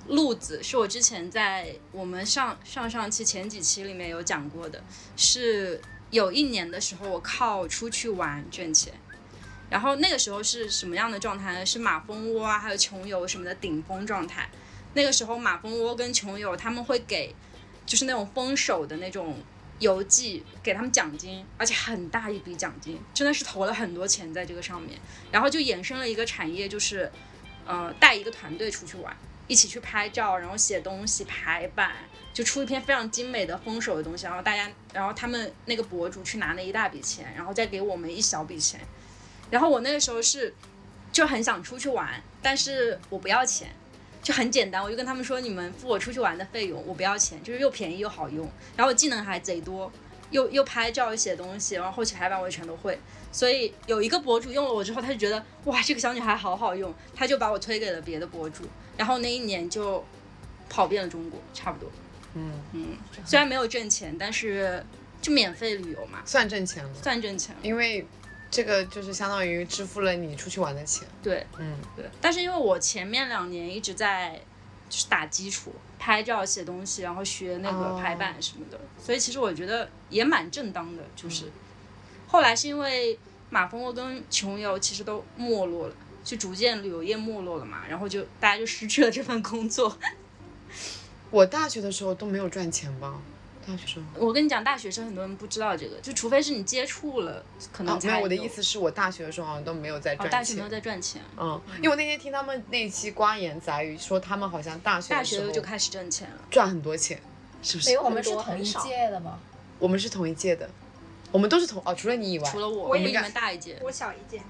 [0.08, 4.82] 路子，是我之前在我们上上上期前几期里面有讲过的，
[5.16, 5.80] 是
[6.10, 8.92] 有一年的时候我靠出去玩赚钱。
[9.70, 11.64] 然后那个时候是什么样的状态呢？
[11.64, 14.50] 是马蜂窝啊，还有穷游什么的顶峰状态。
[14.92, 17.34] 那个时候马蜂窝跟穷游他们会给，
[17.86, 19.36] 就是那种封手的那种
[19.82, 24.98] 邮寄给他们奖金，而且很大一笔奖金，真的是投了很多钱在这个上面。
[25.32, 27.10] 然后就衍生了一个产业，就是
[27.66, 29.14] 呃带一个团队出去玩，
[29.48, 31.92] 一起去拍照，然后写东西、排版，
[32.32, 34.24] 就出一篇非常精美的封手的东西。
[34.24, 38.80] 然后大家，然后他们那个博主去拿那一大笔钱，然后再给我们一小笔钱。
[39.50, 40.54] 然后我那个时候是
[41.12, 43.74] 就很想出去玩，但是我不要钱。
[44.22, 49.90] 就很简单，我就跟他们说，你们付我出去玩的费用，我不要钱，就是又便宜又好用，然后我技能还贼多，
[50.30, 52.98] 又又拍照又写东西，然后后期排版我也全都会。
[53.32, 58.64] 所以有一个博主用了我之后，他就觉得哇，这个小女孩好好用，他就把我推给了别的博主，
[58.96, 60.04] 然后那一年就
[60.68, 61.90] 跑遍了中国，差不多。
[62.34, 62.86] 嗯嗯，
[63.24, 64.84] 虽然没有挣钱，但是
[65.20, 67.60] 就免费旅游嘛，算挣钱了，算挣钱了。
[67.62, 68.06] 因为
[68.52, 71.08] 这个就是相当于支付了你出去玩的钱。
[71.22, 74.38] 对嗯，对，但是因为我前面两年一直在
[74.90, 81.02] 就是打基础，拍照、写东西，然后学那个哦排版什么的，所以其实我觉得也蛮正当的。
[81.16, 81.50] 就是、
[82.28, 89.98] 后来是因为马蜂窝跟穷游其实都没落了，就逐渐旅游业没落了嘛，然后就大家就失去了这份工作。
[91.30, 93.18] 我大学的时候都没有赚钱吧？
[93.66, 94.04] 大学生。
[94.16, 100.30] 我跟你讲，大学生很多人不知道这个，就除非是你接触了，可能哦，才没有，我的意思是我大学的时候好像都没有在哦，赚钱。
[100.30, 106.36] 大学没有在赚钱，嗯，因为我那天听他们那一期瓜言杂语说，他们好像大学大的时候学就开始挣钱了。
[106.50, 107.20] 赚很多钱，
[107.62, 107.90] 是不是？
[107.90, 109.38] 没有我们是同一届的吗？
[109.78, 110.68] 我们是同一届的，
[111.30, 114.40] 我们都是同哦，除了你以外，除了我，我也比你们大一届，我小一届，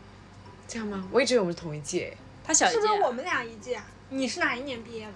[0.68, 1.09] 这样吗？
[1.11, 2.81] 我一直以为我们是同一届，他小一届啊。
[2.81, 3.87] 是不是我们俩一届啊？
[4.11, 5.14] 你是哪一年毕业的？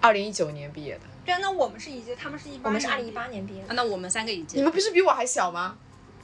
[0.00, 1.00] 二零一九年毕业的。
[1.24, 2.68] 对啊，那我们是一届，他们是一八。
[2.68, 3.26] 我们是二零一八。
[3.28, 3.74] 年毕业啊的。
[3.74, 4.58] 那我们三个一届。
[4.58, 5.76] 你们不是比我还小吗？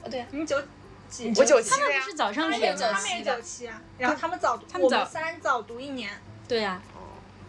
[0.03, 0.61] 哦，对啊，你九
[1.09, 1.31] 几？
[1.35, 2.09] 我九七的呀他们不。
[2.11, 2.93] 是早上他们也学吗？
[2.93, 6.09] 他们也九七啊，然后他们早读，他们早我们三早读一年，
[6.47, 6.81] 对呀、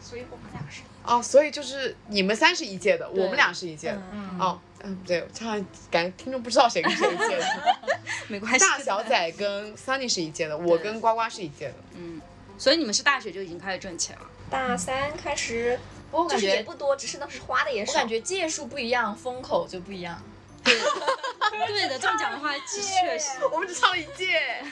[0.01, 0.83] 所以我们俩是。
[1.05, 4.01] 哦，所以就是你们三是一届的，我们俩是一届的。
[4.13, 7.45] 嗯，哦，嗯，不对，这样感觉听众不知道谁跟谁一届的。
[8.29, 8.61] 没关系。
[8.61, 11.75] 大小，仔跟 Sunny 是一届的，我跟呱呱是一届的。
[11.97, 12.21] 嗯，
[12.57, 14.23] 所以你们是大学就已经开始赚钱了。
[14.49, 15.77] 大三开始，
[16.13, 17.93] 我感就是也觉不多，只是当时花的也少。
[17.93, 20.23] 我感觉届数不一样，风口就不一样。
[20.63, 24.65] 对的，这么讲的话，确实我们只差了一届，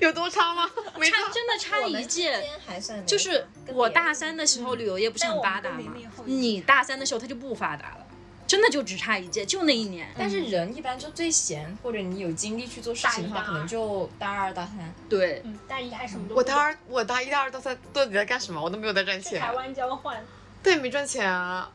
[0.00, 0.70] 有多差吗？
[0.96, 2.48] 没差差，真的差一届。
[2.64, 5.92] 还算就是我大三的时候旅游业不是很发达吗
[6.24, 8.03] 你大三的时候它就不发达了，
[8.46, 10.08] 真的就只差一届，就那一年。
[10.18, 14.94] 但是人一般就最闲，或者你有精力去做事情的话，可能就大二大三。
[15.08, 18.60] 对，嗯，大一还什么都我大二，我大一、大二、大三到底在干什么？
[18.60, 19.40] 我都没有在赚钱。
[19.40, 20.22] 台湾交换，
[20.62, 21.70] 对，没赚钱啊。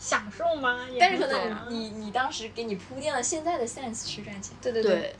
[0.00, 0.86] 享受吗？
[0.98, 4.54] 但是可能你你当时给你铺垫了现在的 sense 去赚钱。
[4.62, 5.16] 对对对，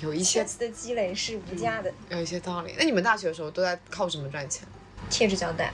[0.00, 1.92] 有一些的积累是无价的。
[2.08, 2.74] 有一些道理。
[2.76, 4.66] 那你们大学的时候都在靠什么赚钱？
[5.08, 5.72] 贴纸胶带，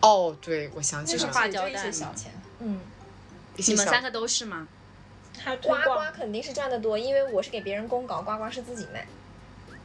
[0.00, 2.30] 哦，对，我想起就是来了，画胶带就一些小钱。
[2.60, 2.78] 嗯，
[3.56, 4.66] 你们三个都是吗？
[5.38, 9.06] 还有推呱呱，肯定是赚的多，因为我是给别人供稿，呱呱是自己卖。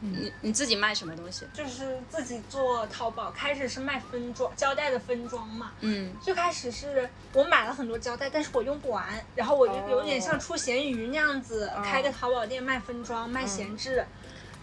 [0.00, 1.46] 你你自己卖什么东西？
[1.54, 5.72] 就是自己做淘宝，开始是卖分装胶带的分装嘛。
[5.80, 14.04] 嗯，最开始是我买了很多胶带，但是我用不完，然后我就有点像出咸鱼那样子，开个淘宝店卖分装、卖闲置。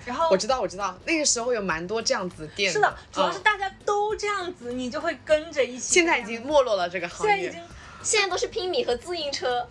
[0.06, 5.94] 然后我知道，我知道，那个时候有蛮多这样子的店是的，主要是嗯大家都这样子，你就会跟着一起。
[5.94, 7.34] 现在已经没落了这个行业。
[7.34, 7.73] 现在已经
[8.04, 9.68] 现在都是拼米和自行车，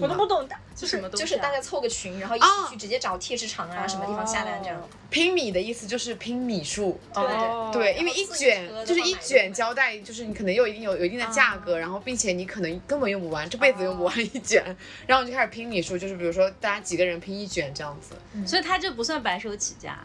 [0.00, 1.24] 我都不懂的，是什么东西、啊？
[1.24, 4.88] 就是大家凑个群，然后一起啊去直接找贴纸厂啊，什么地方下单这样。
[5.10, 6.98] 拼米的意思就是拼米数。
[7.12, 14.64] 对，对，因为一卷就是一卷胶带，就是你可能有一定有有一定的价格，然后并且你可能根本用不完，这辈子用不完一卷，
[15.06, 18.16] 然后你就开始拼米数，就是比如说大家几个人拼一卷这样子。
[18.46, 19.98] 所以他这不算白手起家，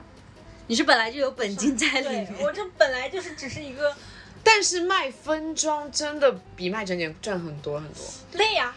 [0.67, 2.35] 你是本来就有本金在里对面。
[2.41, 3.95] 我这本来就是只是一个
[4.43, 8.03] 但是卖分装真的比卖整点赚很多很多。
[8.33, 8.73] 累呀、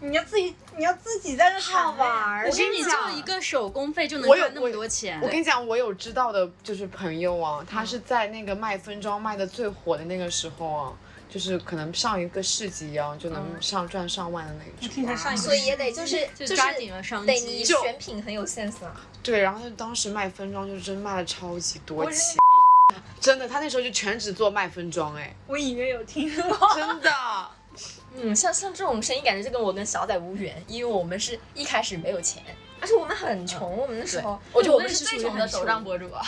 [0.00, 3.16] 你要自己你要自己在那好玩儿我跟你讲。
[3.16, 10.92] 一个手工费就能我有赚那么多钱，我跟你讲，我有知道的，就是朋友啊，他是在那个卖分装卖的最火的那个时候啊，
[11.28, 14.94] 就是可能上一个市集啊，就能上赚上万的那种。
[14.94, 19.00] 听成上一个所以也得就是就是抓紧了商得你选品很有 sense 啊。
[19.22, 22.36] 对，然后他当时卖分装就是真卖了超级多钱，
[23.20, 26.68] 真的，他那时候就全职做卖分装，哎，我隐约有听过。
[26.74, 27.10] 真的。
[28.16, 32.42] 嗯，像像这种生意，感觉就跟我跟小仔无缘，因为我们是一开始没有钱。
[32.80, 36.26] 而且我们很穷，我们那时候我觉得我们是最属于很穷穷的手账博主啊。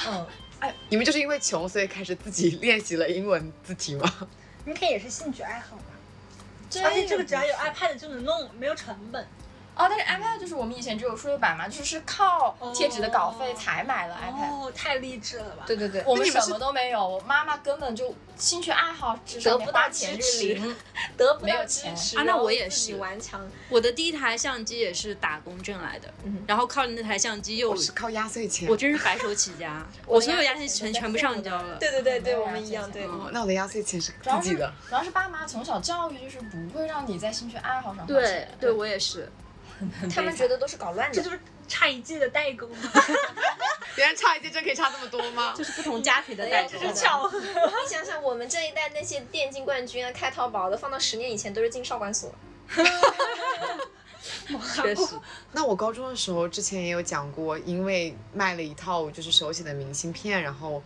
[0.60, 4.28] 嗯，你们就是因为穷，所以开始自己练习了英文字体吗？
[4.64, 5.82] 应该也是兴趣爱好吧。
[6.84, 9.26] 而且这个只要有 iPad 就能弄，没有成本。
[9.82, 14.52] 哦，但是 iPad 就是我们以前只有数位版嘛，就是靠贴纸的稿费才买了 iPad。
[14.52, 15.64] 哦，太励志了吧！
[15.66, 20.76] 对对对，我们什么都没有，我妈妈根本就兴趣爱好只得不到花钱零。
[21.16, 23.40] 得不到没有钱啊那我也是顽强。
[23.68, 28.68] 我的第一台相机也是打工挣来的，嗯然后靠那台相机又我是靠压岁钱。
[28.68, 31.76] 我真是白手起家， 我所有压岁钱全部上交了。
[31.80, 32.90] 对对对对，我们一样。
[32.90, 34.72] 对，哦，那我的压岁钱是主要是自己的。
[34.88, 38.48] 主要是爸妈从小教育就是不会让你在兴趣爱好上花对钱。
[38.60, 39.30] 对，我也是。
[40.14, 41.14] 他们觉得都是搞乱的。
[41.14, 42.76] 这就是差一届的代沟吗，
[43.96, 45.54] 别人差一届真可以差这么多吗？
[45.56, 46.70] 就是不同家庭的代沟。
[46.72, 47.40] 这是巧合。
[47.40, 47.46] 你
[47.88, 52.34] 想想，我们这一代那些电竞冠军啊，开淘宝的，放到十年以前都是进少管所。
[54.74, 55.18] 确实，
[55.52, 60.82] 那我高中的时候之前也有讲过，因为卖了一套就是手写的明信片，然后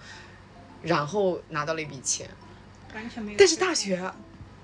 [0.82, 2.28] 然后拿到了一笔钱。
[2.94, 3.38] 完全没有。
[3.38, 4.00] 但是大学，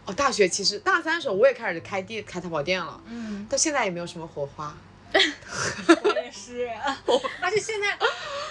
[0.04, 4.76] 哦，大学其实大三的时候我也开始开店开淘宝店了，嗯，到现在也没有什么火花。
[5.14, 6.68] 我也是，
[7.40, 7.92] 而且现在，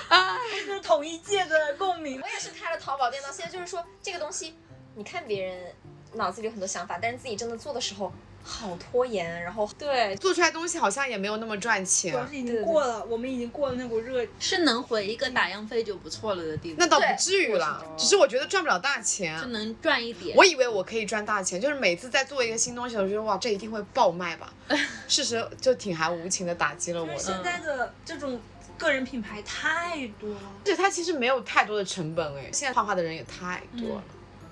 [0.08, 2.28] 啊，就是同一届的共鸣我。
[2.28, 4.56] 也是开了淘宝店到现在，就是说这个东西，
[4.96, 5.74] 你看别人
[6.14, 14.26] 脑子里有很多想法，但是自己真的做的时候好拖延，然后对做出来东西好像也没有那么赚钱主，要是已经过了，我们已经过了那股热。
[14.40, 19.48] 是能回一个打样费就不错了的地步，那倒不至于啦，只是我觉得赚不了大钱就。
[19.48, 20.36] 能赚一点。
[20.36, 24.54] 我以为我可以赚大钱，就是每次在做一个新东西，我觉得哇，这一定会爆卖吧。
[25.08, 28.40] 事实就挺还无情的打击了我的，因为现在的这种
[28.78, 34.04] 个人品牌太多了，而且它其实没有太多的成本哎，现在画画的人也太多了。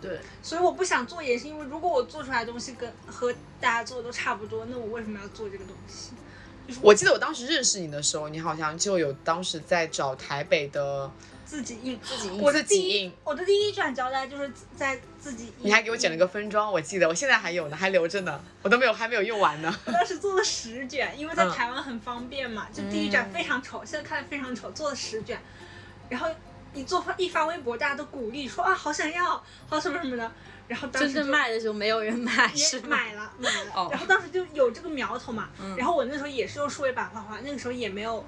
[0.02, 6.12] 对，所以我不想做，也是因为如果我做出来的东西跟和大家做的都差不多，那我为什么要做这个东西？
[6.68, 11.12] 就是我记得我当时认识你的时候，你好像就有当时在找台北的，
[11.44, 15.54] 自己印，自己印我的第一自己印，我的第一卷胶带就是在自己印。
[15.64, 19.76] 你还给我剪了个分装，我记得，我现在还有呢，还留着呢，我都没有还没有用完呢。
[19.86, 25.40] 我当时做了十卷，因为在嗯台湾很方便嘛，就第一卷非常丑，现在看来非常丑，做了十卷，
[26.08, 26.30] 然后
[26.74, 30.32] 一做一发微博，大家都鼓励说啊好想要，好什么什么的，
[30.68, 32.88] 然后当时真正卖的时候没有人买，也是吗？
[32.90, 33.88] 买了买了，哦。
[33.92, 35.76] 然后当时就有这个苗头嘛，嗯。
[35.76, 38.24] 然后我那时候也是用数位板画画，那个时候也没有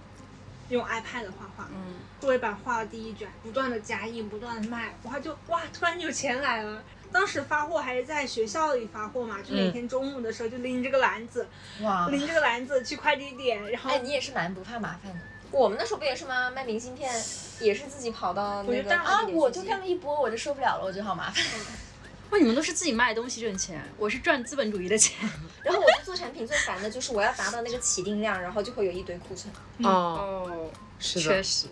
[0.70, 6.84] 用 iPad 画画，嗯，数位板画了第一卷，不断的加印，不断的卖，哇就哇突然有钱来了。
[7.14, 9.74] 当时发货还是在学校里发货嘛，就每嗯。
[9.74, 11.46] 天中午的时候就拎着个篮子，
[11.82, 15.20] 哇，拎着个篮子去快递点，然后哎，你也是蛮不怕麻烦的
[15.52, 16.50] 我们那时候不也是吗？
[16.50, 17.12] 卖明信片
[17.60, 19.26] 也是自己跑到那个啊！
[19.32, 21.44] 我就去寄看了一波，我就受不了了，我觉得好麻烦。
[22.32, 25.18] 哇，你们都是自己卖东西挣钱，我是赚资本主义的钱。
[25.64, 31.68] 然后我就做产品最烦的就是我要达到那个起订量，然后就会有一堆库存，哦，哦，是的确实。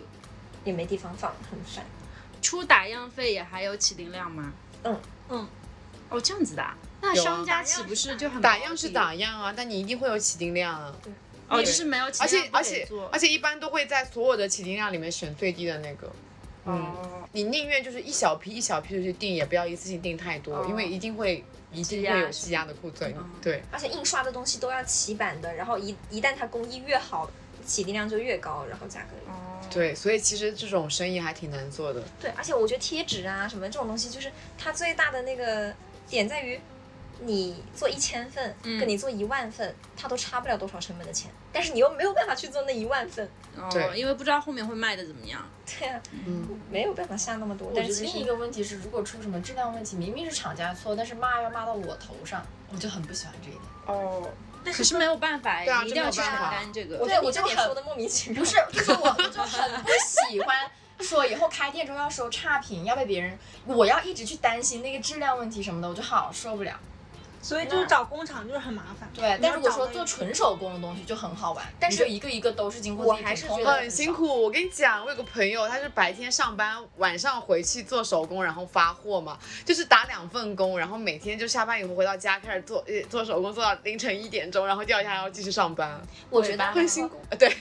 [0.62, 1.82] 也没地方放，很烦。
[2.42, 4.52] 出打样费也还有起订量吗？
[4.84, 5.00] 嗯
[5.30, 5.48] 嗯，
[6.10, 10.94] 哦，这样子的啊，那商家岂不是就很打样是打样啊，但你一定会有起订量啊。
[11.50, 16.10] 哦，就是没有起而且量而且而且一般都会在所有的起订量里面选最低的那个。
[16.64, 21.42] 嗯，哦，你宁愿就是一小批一小批的去订，也不要一次性订太多，哦因为一定会
[21.72, 23.14] 一定会有积压的库存。
[23.40, 27.30] 对，而且印刷的东西都要起版的，然后一一旦它工艺越好，
[27.66, 32.02] 起订量就越高，然后价格也哦，对，所以其实这种生意还挺难做的。
[32.20, 35.74] 对，而且我觉得贴纸啊什么这种东西，就是它最大的那个
[36.08, 36.60] 点在于，
[37.22, 45.40] 你做一千份，嗯跟你做一万份，它都差不了多少成本的钱，但是你又没有办法去做那一万份，哦，对因为不知道后面会卖的怎么样。
[45.66, 47.68] 对啊，嗯，没有办法下那么多。
[47.68, 53.62] 我但是另一个问题是，如果出什么质量问题，明明是厂家错，但是骂要骂到我头上，我就很不喜欢这一点。
[53.86, 54.28] 哦，
[54.64, 56.98] 但可是没有办法，对啊你一定要去承担这个。
[56.98, 58.40] 我觉得我就很这点说的莫名其妙。
[58.40, 60.68] 不是，就是我我就很不喜欢
[60.98, 66.78] 说以后开店之后要收差评，要被别人，我要一直去担心那个质量问题什么的，我就好受不了。
[67.42, 69.08] 所以就是找工厂就是很麻烦。
[69.14, 74.42] 对，但如果说做纯手工的东西就很好玩，但是就一个一个都是经过我自己还是觉得很辛苦。
[74.42, 87.20] 我跟你讲，我有个朋友，他是白天上班，晚上回去做手工，然后发货嘛，就是打两份工，然后每天就下班以后回到家开始做呃做手工，做到凌晨一点钟，然后第二天还要继续上班，我觉得很辛苦。
[87.30, 87.48] 呃对，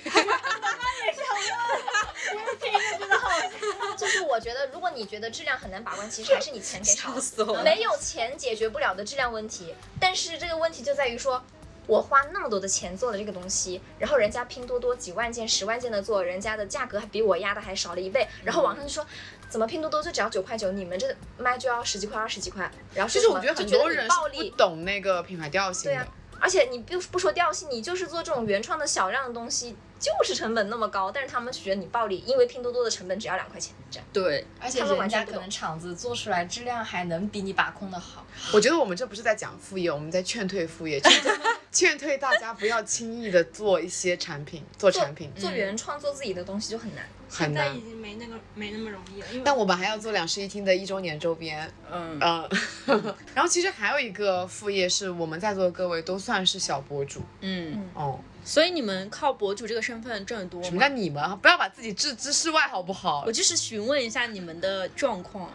[3.98, 7.10] 就是我觉得，如果你觉得质量很难把关，其实还是你钱给少
[7.64, 9.69] 没有钱解决不了的质量问题。
[10.00, 11.44] 但是这个问题就在于说，
[11.88, 19.06] 我花那么多的钱做的这个东西，然后人家拼多多几万件、十万件的做，人家的价格还比我压的还少了一倍，然后网上就说。
[19.50, 21.08] 怎么拼多多就只要九块九，你们这
[21.40, 26.08] 卖就要十几块、二十几块，然后其实我觉得很多人不，懂那个品牌调性的对啊。
[26.40, 34.08] 而且你不不说调性，你就是做这种原创的小量的东西，就是成本那么高，但是他们就觉得你暴利，因为拼多多的成本只要两块钱，这样。
[34.14, 38.26] 对，而且他们完人全不懂家可能厂子做出来质量还能比你把控的好。
[38.54, 41.38] 我觉得我们这不是在讲副业，我们在劝退副业，劝退
[41.72, 47.06] 劝退大家不要轻易的做一些产品，做做产品做原创做自己的东西就很难。
[47.32, 47.82] 很难现在已。
[47.82, 52.50] 经没那个没那么容易了，但我们还要做两室一厅的一周年周边，嗯，嗯，
[53.36, 58.20] 然后其实还有一个副业是我们在座的各位都算是小博主嗯，哦。
[58.50, 60.66] 所以你们靠博主这个身份挣得多吗？
[60.68, 61.38] 什么叫你们？
[61.38, 63.32] 不要把自己置之事外好不好我？
[63.32, 65.52] 就是询问一下你们的状况。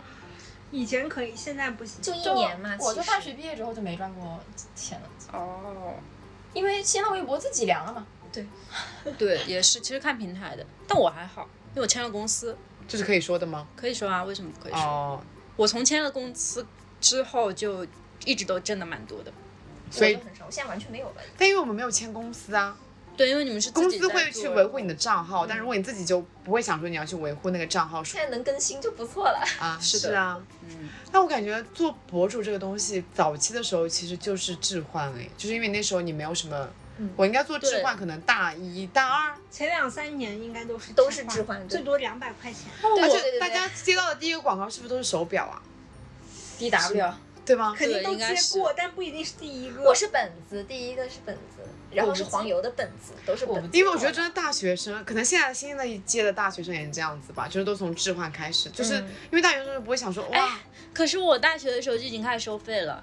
[0.71, 2.01] 以前可以，现在不行。
[2.01, 4.39] 就一年嘛，我就大学毕业之后就没赚过
[4.77, 5.95] 钱了，哦，
[6.53, 8.07] 因为新浪微博自己凉了嘛。
[8.33, 8.47] 对，
[9.19, 13.67] 对也是，其实看平台的，但我还好，因为我签了公司，这是可以说的吗？
[13.75, 14.81] 可以说啊，为什么不可以说？
[14.81, 15.21] 哦，
[15.57, 16.65] 我从签了公司
[17.01, 17.85] 之后就
[18.25, 19.33] 一直都挣的蛮多的。
[19.91, 21.17] 所以我就很少，我现在完全没有了。
[21.39, 22.77] 但因为我们没有签公司啊，
[23.17, 29.45] 对，因为你们是公司会去维护你的账号，但如果你自己就不会想说你要去维护那个账号现在能更新就不错了。
[29.61, 30.41] 啊，是的是啊。
[30.62, 42.62] 嗯，但我感觉做博主这个东西，早期的时候其实就是置换哎，就是因为那时候你没有什么，嗯我应该做置换，可能大一大二，前两三年应该都是都是置换最多两百块钱。
[42.83, 45.62] 而且大家接到的第一个广告是不是都是手表啊
[46.59, 47.12] ？D W
[47.45, 47.75] 对吗？
[47.77, 49.83] 肯定都接过，但不一定是第一个。
[49.83, 53.69] 我是本子，第一个是本子，然后是黄油的本子，都是本子。
[53.73, 60.61] 因为我觉得真的大学生，可能现在新的一届的大学生也是这样子吧，就是都从置换开始，就是嗯因为大学生不会想说哇，哎
[60.93, 63.03] 可是我大学的时候就已经开始收费了，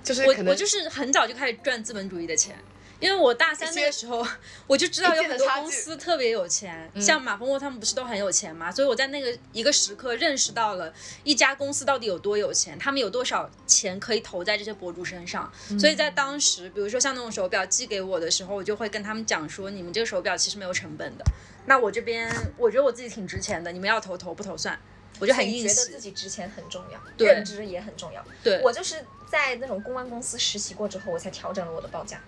[0.00, 2.56] 我就是我我就是很早就开始赚资本主义的钱。
[3.00, 4.26] 因为我大三那个时候，
[4.66, 10.92] 我就知道有很多公司特别有钱，嗯像马蜂窝他们不是都很有钱嘛，所以我在那个一个时刻认识到了
[11.22, 15.50] 一家公司到底有多有钱，他们有多少钱可以投在这些博主身上。
[15.70, 21.24] 嗯所以在当时，比如说像那种手表寄给我的时候，我就会跟他们讲说，你们这个手表其实没有成本的，
[21.66, 24.78] 那我这边我觉得我自己挺值钱的，你们要投投不投算，
[25.20, 26.00] 我就很硬气觉得自。
[26.00, 28.24] 己值钱很重要，对认知也很重要。
[28.42, 32.20] 对，我就是在那种公关公司实习过之后，我才调整了我的报价，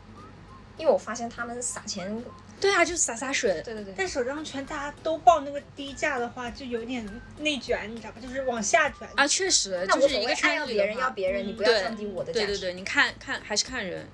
[0.80, 2.24] 因为我发现他们撒钱，
[2.58, 3.60] 对啊，就撒撒水。
[3.62, 7.06] 对对对，但手账圈大家都报那个低价的话，就有点
[7.38, 8.20] 内卷，你知道吧？
[8.20, 9.06] 就是往下卷。
[9.14, 12.46] 啊，确实，就是一个圈要别人要别人，你不要降低我的价值。
[12.46, 14.08] 对对对，你看看还是看人。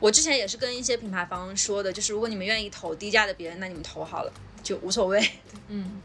[0.00, 4.32] 我之前也是跟一些品牌方说的，就是如果你们愿意投低价的别人，那你们投好了
[4.62, 5.28] 就无所谓。
[5.68, 6.00] 嗯，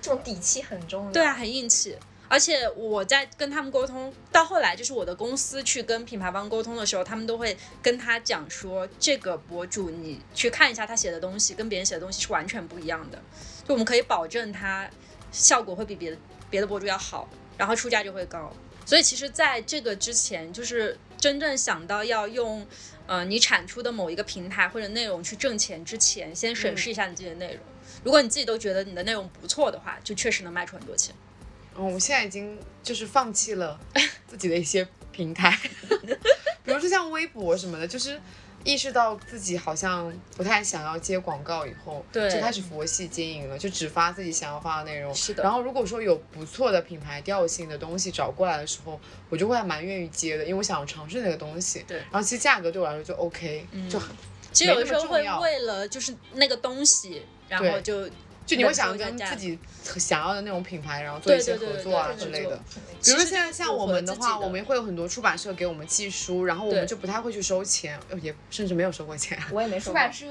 [0.00, 1.10] 这种底气很重要。
[1.12, 1.96] 对啊，，很硬气。
[2.26, 13.22] 而且我在跟他们沟通，到后来就是我的公司去跟品牌方沟通的时候，他们都会跟他讲说，这个博主你去看一下他写的东西，跟别人写的东西是完全不一样的。
[13.66, 14.88] 就我们可以保证他
[15.30, 16.16] 效果会比别的
[16.50, 18.52] 别的博主要好，然后出价就会高。
[18.86, 22.66] 所以其实在这个之前，就是真正想到要用，
[23.06, 27.58] 呃，你产出的某一个平台或者内容去挣钱之前，先审视一下你自己的内容。
[28.02, 31.14] 如果你自己都觉得你的内容不错的话，就确实能卖出很多钱。
[31.76, 33.78] 嗯，我现在已经就是放弃了
[34.26, 35.56] 自己的一些平台，
[36.64, 38.20] 比如说像微博什么的，就是
[38.64, 45.14] 意识到自己好像不太想要接广告以后，对就开始佛系经营了，就只发自己想要发的内容。
[45.14, 48.98] 是的然后如果说有不错的品牌调性的东西找过来的时候，
[49.28, 51.84] 我就会还蛮愿意接的，因为我想要尝试那个东西。
[51.86, 54.10] 对然后其实价格对我来说就 OK，、就很
[54.52, 58.08] 其实有的时候会为了就是那个东西，然后就
[58.46, 59.58] 就你会想忍受一下价跟自己
[59.98, 62.56] 想要的那种品牌，然后做一些合作啊之类的。
[63.02, 69.38] 比如说现在像我们的话，我们会有很多出版社给我们寄书，然后我们就不太会去收钱，呃也甚至没有收过钱。
[69.50, 69.92] 我也没收过。
[69.92, 70.26] 出版社，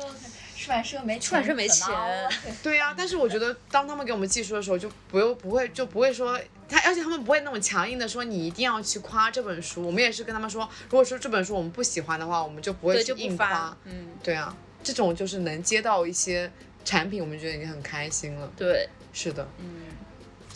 [0.56, 1.88] 出版社没出版社没钱
[2.64, 6.40] 对呀、但是我觉得当他们给我们寄书的时候，就不用不会就不会说
[6.70, 9.86] 他，而且他们不会那种强硬的说你一定要去夸这本书。
[9.86, 16.52] 我们也是跟他们说，如果说这本书我们不喜欢的话，我们就不会去硬夸。，嗯，对啊，这种就是能接到一些
[16.84, 18.52] 产品，我们觉得已经很开心了。
[18.58, 19.66] 对，是的，嗯，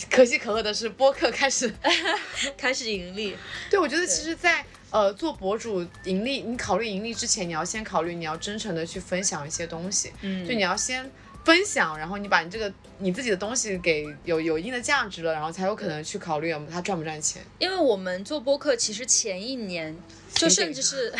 [0.09, 1.73] 可喜可贺的是播客开始
[2.57, 3.35] 开始盈利，
[3.69, 10.47] 对，我觉得其实在，呃做博主盈利，你考虑盈利之前，你要先考虑你要真诚的去分享一些东西，嗯。
[10.47, 11.09] 就你要先
[11.45, 17.41] 分享，然后你把你这个你自己的东西给有有一定的价值了，然后才有可能去考虑它赚不赚钱。
[17.59, 19.95] 因为我们做播客，其实前一年
[20.33, 21.13] 就甚至是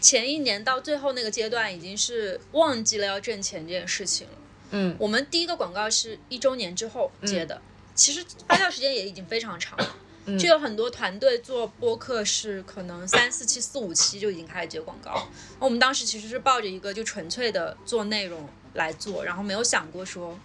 [0.00, 4.32] 前一年到最后那个阶段，已经是忘记了要挣钱这件事情了。
[4.70, 7.60] 嗯，我们第一个广告是一周年之后接的，
[7.94, 9.96] 其实发酵时间也已经非常长了。
[10.26, 15.26] 嗯就有很多团队做播客是可能三四期、四五期就已经开始接广告。
[15.58, 20.38] 我们当时其实是抱着一个就纯粹的做内容来做，然后没有想过说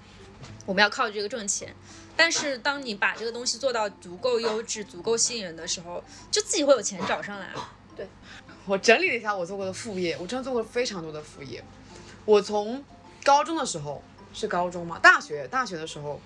[0.66, 1.76] 我们要靠这个挣钱。
[2.16, 6.02] 但是当你把这个东西做到足够优质、足够吸引人的时候，
[6.32, 7.70] 就自己会有钱找上来了。
[8.66, 11.64] 我整理了一下我做过的副业，我真的做过非常多的副业。
[12.26, 12.84] 我从
[13.24, 14.02] 高中的时候
[14.34, 14.98] 是高中吗？
[15.00, 16.20] 大学大学的时候，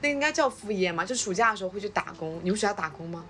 [0.00, 1.04] 那应该叫副业吗？
[1.04, 2.40] 就暑假的时候会去打工。
[2.42, 3.24] 你们暑假打工吗？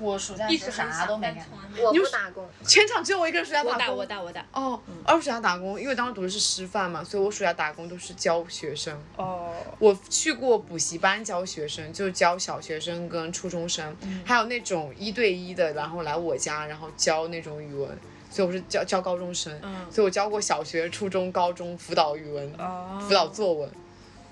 [0.00, 1.44] 我暑假一直啥都没干。
[1.78, 3.96] 我不打工，全场只有我一个人暑假我打打工。
[3.96, 8.98] 我打我打我打哦，而我暑假打工，因为当时读的是师范嘛，所以我暑假打工都是教学生。
[9.16, 17.96] 哦，我去过补习班教学生，就是教小学生跟初中生，还有那种一对一的，然后来我家，然后教那种语文。
[18.32, 23.68] 所以我是教教高中生，嗯所以我教过小学、初中、高中辅导语文、哦辅导作文。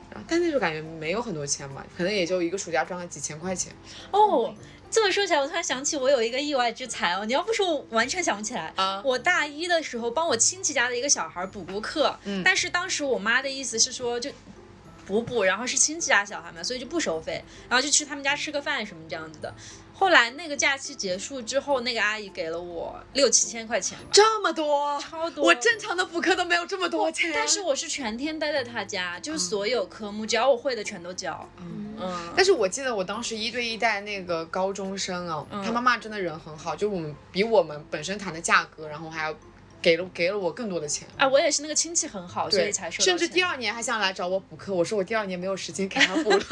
[0.09, 3.73] 然后但那时候感觉没有很多钱嘛，可能也就一个暑假赚个几千块钱。
[4.13, 4.55] 哦，
[4.91, 8.73] 这么说起来，我突然想起我有一个意外之财哦，你要不说我完全想不起来。
[8.77, 14.31] 啊我大一的时候帮我亲戚家的一个小孩补过课，嗯但是当时我妈的意思是说就。
[15.09, 19.55] 补补，然后是亲戚家小孩嘛，所以就不收费，然后就去他们家吃个饭什么这样子的。
[19.95, 25.45] 后来那个假期结束之后，那个阿姨给了我六七千块钱吧，这么多，超多。
[25.47, 27.33] 我正常的补课都没有这么多钱。
[27.35, 31.49] 但是我是全天待在他家，就是所有科目，只要我会的全都教。
[31.59, 31.97] 嗯，
[32.37, 39.35] 但是我记得我当时一对一带那个高中生啊，嗯他妈妈真的人很好，就我们比我们本身谈的价格，然后还要
[39.81, 41.07] 给了给了我更多的钱。
[41.17, 46.45] 啊，我也是那个亲戚很好，所以，才说甚至第二年还想来找我补课，我说我第二年没有时间给他补了。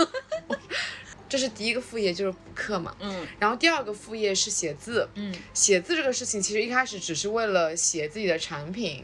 [1.29, 2.95] 这是第一个副业，就是补课嘛。
[3.01, 5.09] 嗯然后第二个副业是写字。
[5.16, 9.03] 嗯写字这个事情，其实一开始只是为了写自己的产品，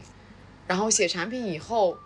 [0.65, 1.97] 然后写产品以后，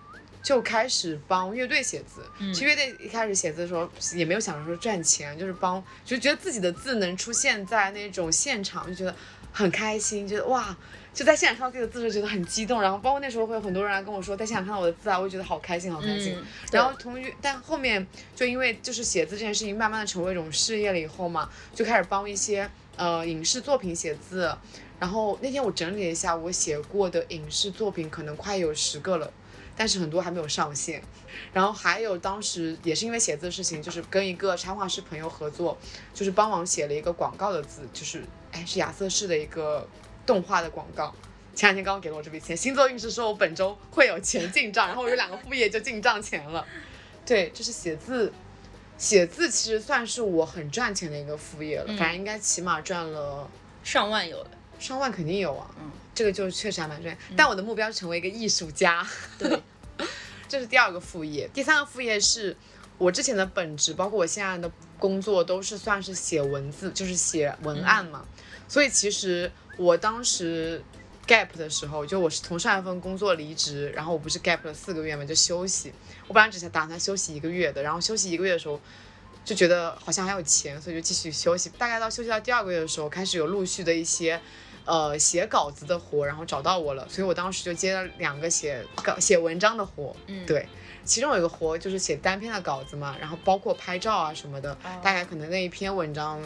[0.41, 2.25] 就开始帮乐队写字。
[2.39, 9.15] 嗯其实乐队一开始写字的时候也没有想着说赚钱，就是帮，就觉得自己的字能出现在那种现场，就觉得
[9.57, 10.75] 很开心，觉得哇。
[11.13, 16.35] 就在现场看到自己的字的时，觉得很激动，然后包括那时候会有很多人来跟我说，在现场看到我的字啊，我会觉得好开心，好开心。
[16.37, 18.05] 嗯，然后同于，但后面
[18.35, 24.55] 就因为就是写字这件事情，慢慢的成为一种事业了以后嘛，就开始帮一些呃影视作品写字。
[24.99, 29.33] 然后那天我整理了一下，我写过的影视作品可能快有十个了，
[29.75, 31.01] 但是很多还没有上线。
[31.51, 35.75] 然后还有当时也是因为写字的事情，就是跟一个插画师朋友合作，
[36.13, 39.87] 就是帮忙写了一个广告的字，就是哎是亚瑟士的一个
[40.25, 41.13] 动画的广告。
[41.55, 46.63] 前两天刚刚给了我这笔钱，星座运势说我本周会有钱进账，然后我有两个副业就进账钱了。
[47.25, 48.31] 对，这是写字，
[48.97, 53.49] 写字其实算是我很赚钱的一个副业了，反正应该起码赚了
[53.83, 54.51] 上万有的。
[54.79, 55.67] 上万肯定有啊。
[55.79, 57.17] 嗯，这个就确实还蛮赚。
[57.35, 59.03] 但我的目标是成为一个艺术家。
[59.39, 59.59] 对，
[60.47, 62.55] 这是第二个副业，第三个副业是
[62.97, 68.25] 我之前的本职，包括我现在的工作都是算是写文字，就是写文案嘛。
[68.67, 70.83] 所以其实我当时
[71.25, 75.93] gap 的时候，就我是从上一份工作离职，然后我不是 gap 了四个月嘛，就休息。
[76.27, 78.79] 我本来只是打算休息一个月的，然后休息一个月的时候。
[79.45, 81.69] 就觉得好像还有钱，所以就继续休息。
[81.77, 84.37] 大概到休息到第二个月的时候，开始有陆续的一些，
[84.83, 90.67] 呃写稿子的活，然后找到我了，所以我当时就接了两个写稿写文章的活，嗯对。
[91.07, 96.39] 其中有一个活就是写单篇的稿子嘛，然后包括拍照啊什么的，哦大概可能那一篇文章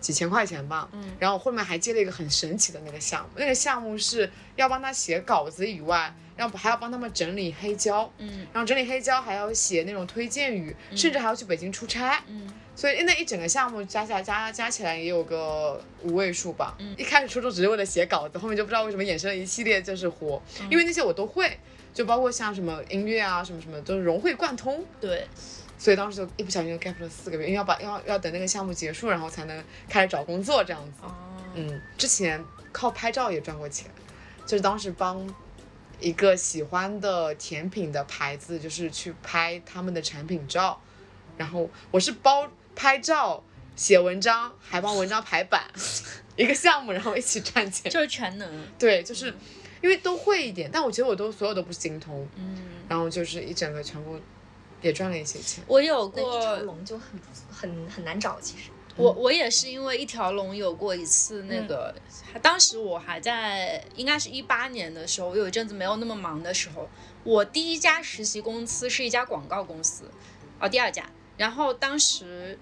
[0.00, 0.88] 几千块钱吧。
[0.92, 12.24] 嗯然后后面还接了一个很神奇的那个项目，那个项目是要帮他写稿子以外，要还要帮他们整理黑胶，嗯然后整理黑胶还要写那种推荐语，甚至还要去北京出差。
[12.26, 16.74] 嗯所以那一整个项目加起来加加起来也有个五位数吧。
[16.78, 21.58] 嗯一开始初衷只是为了写稿子，后面就不知道为什么衍生了一系列就是活，嗯因为那些我都会，
[21.92, 24.84] 就包括像什么音乐啊什么什么都是融会贯通。
[25.00, 25.26] 对，
[25.78, 31.02] 所以当时就一不小心就 gap 了四个月，因为要把要要等那个项目结束，然后才能开始找工作这样子。
[31.02, 31.14] 哦，
[31.54, 33.90] 嗯，之前靠拍照也赚过钱，
[34.46, 35.28] 就是当时帮
[36.00, 40.80] 一个喜欢的甜品的牌子，就是去拍他们的产品照，
[41.36, 43.42] 然后我是包拍照、
[43.76, 45.62] 写文章，还帮文章排版，
[46.36, 47.92] 一个项目，然后一起赚钱。
[47.92, 49.32] 就是全能，对，就是
[49.82, 52.56] 因为都会一点，但我觉得我都所有都不精通，嗯，
[52.88, 54.18] 然后就是一整个全部
[54.80, 55.62] 也赚了一些钱。
[55.66, 57.20] 我有过一条过，龙就很
[57.50, 58.70] 很很难找，其实。
[58.94, 61.94] 我我也是因为一条龙有过一次那个，
[62.42, 66.86] 当时我还在应该是一八年的时候，我有一阵子没有那么忙的时候，
[67.24, 70.04] 我第一家实习公司是一家广告公司，
[70.60, 72.58] 哦，第二家，然后当时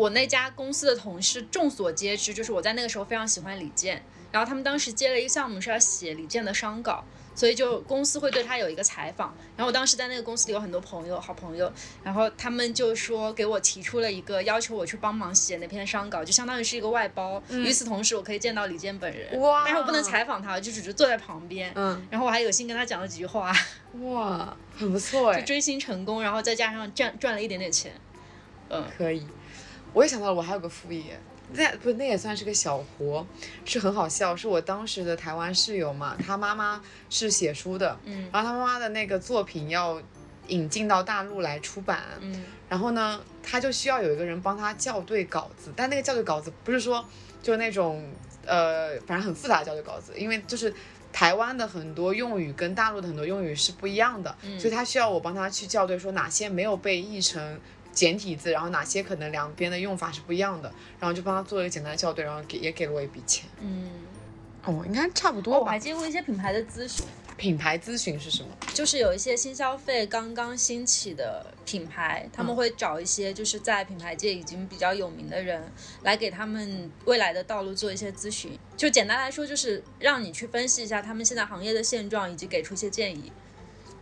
[0.00, 7.04] 我那家公司的同事众所皆知，就是我在那个时候非常喜欢李健，然后他们当时接了一个项目是要写李健的商稿。
[7.32, 11.72] 所以就公司会对他有一个采访，然后我当时在那个公司里有很多朋友，好朋友，
[12.02, 17.42] 然后他们就说给我提出了一个要求，我去帮忙写那篇商稿，就相当于是一个外包。
[17.50, 21.72] 与此同时，我可以见到李健本人，哇但是我不能采访他，就只是坐在旁边。
[21.76, 23.54] 嗯，然后我还有幸跟他讲了几句话，
[24.02, 25.46] 哇， 很不错哎就。
[25.46, 27.92] 追星成功，然后再加上赚赚了一点点钱。
[28.68, 29.26] 嗯，可以，
[29.92, 31.18] 我也想到了，我还有个副业，
[31.52, 33.26] 那不那也算是个小活，
[33.64, 34.36] 是很好笑。
[34.36, 40.00] 是我当时的台湾室友嘛，他妈妈是写书的，嗯然后他妈妈的那个作品要
[40.48, 47.04] 引进到大陆来出版，嗯然后呢，他就需要有一个人帮他校对稿子，但那个校对稿子不是说
[47.42, 48.08] 就那种
[48.46, 50.72] 呃，反正很复杂的校对稿子，因为就是。
[51.12, 57.58] 台湾的很多用语跟大陆的很多用语是不一样的，所以他需要我帮他去校对，说哪些没有被译成
[57.92, 63.48] 简体字，然后哪些可能两边的用法是不一样的，然后就帮他做了一个简单的校对，然后给也给了我一笔钱。
[63.60, 63.90] 嗯，
[64.64, 65.60] 哦，应该差不哦多吧。
[65.60, 67.04] 我还接过一些品牌的咨询，
[67.36, 68.48] 品牌咨询是什么？
[68.72, 75.70] 就是有一些新消费刚刚兴起的品牌，他们会找一些就是在品牌界已经比较有名的人
[76.02, 78.58] 来给他们未来的道路做一些咨询。
[78.76, 83.30] 就简单来说，就是让你去分析一下他们现在行业的现状，以及给出一些建议。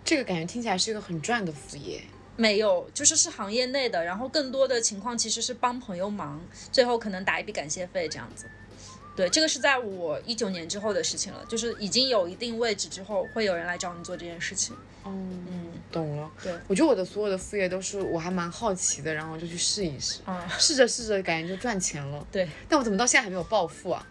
[0.05, 2.03] 这个感觉听起来是一个很赚的副业。
[2.39, 8.47] 没有，就是是行业内的，然后更多的情况其实是帮朋友忙，最后可能打一笔感谢费这样子。
[9.17, 14.77] 对，这个是在我一九年之后的事情了，就是已经有一定位置之后，会有人来找你做这件事情。
[15.03, 16.31] 哦，嗯懂了。
[16.41, 22.25] 对我觉得我的所有的副业都是我还蛮好奇的，然后就去试一试，啊，试着试着感觉就赚钱了。
[22.31, 24.07] 对，但我怎么到现在还没有暴富啊？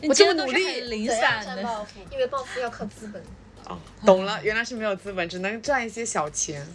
[0.00, 1.56] 你我这么努力零散的。
[1.56, 2.00] 赚暴富？
[2.10, 3.22] 因为暴富要靠资本。
[3.66, 6.66] 哦，懂了，原来是没有资本，只能赚一些小钱。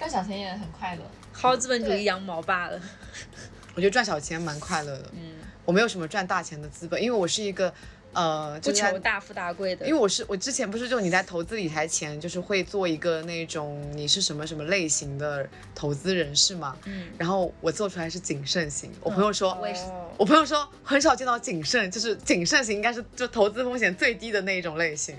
[0.00, 1.02] 赚小钱也很快乐。
[1.36, 2.80] 薅资本主义羊毛罢了。
[3.76, 5.10] 我觉得赚小钱蛮快乐的。
[5.12, 5.34] 嗯，
[5.66, 7.70] 我没有什么赚大钱的资本，因为我是一个
[8.14, 9.86] 呃，不就求大富大贵的。
[9.86, 18.90] 因为我是我之前不是就你在投资理财前，就是会做一个那种你是什么什么类型的投资人士嘛，嗯，然后我做出来是谨慎型。
[19.02, 25.14] 我朋友说，我也是哦我朋友说很少见到谨慎，就是谨慎型应该是就投资风险最低的那一种类型。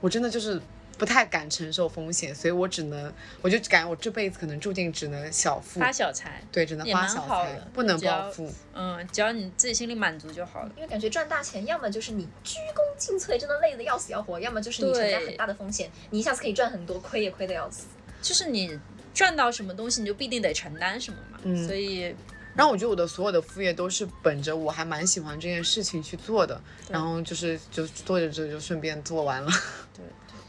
[0.00, 0.60] 我真的就是
[0.98, 6.42] 不太敢承受风险，所以我只能我就感觉我这辈子可能注定只能小富，发小财。
[6.50, 8.52] 对，只能发小财不能暴富。
[8.74, 10.72] 嗯，只要你自己心里满足就好了。
[10.76, 17.86] 因为感觉赚大钱，要么就是你鞠躬尽瘁，真的累得要死要活；要么就是你承担很大的风险，你一下子可以赚很多，亏也亏得要死。
[18.22, 18.78] 就是你
[19.12, 21.38] 赚到什么东西，你就必定得承担什么嘛。
[21.42, 22.14] 嗯所以
[22.54, 29.50] 然后我觉得我的所有的副业都是本着我还蛮喜欢这件事情去做的，然后就是就做着做着就顺便做完了。
[29.94, 30.02] 对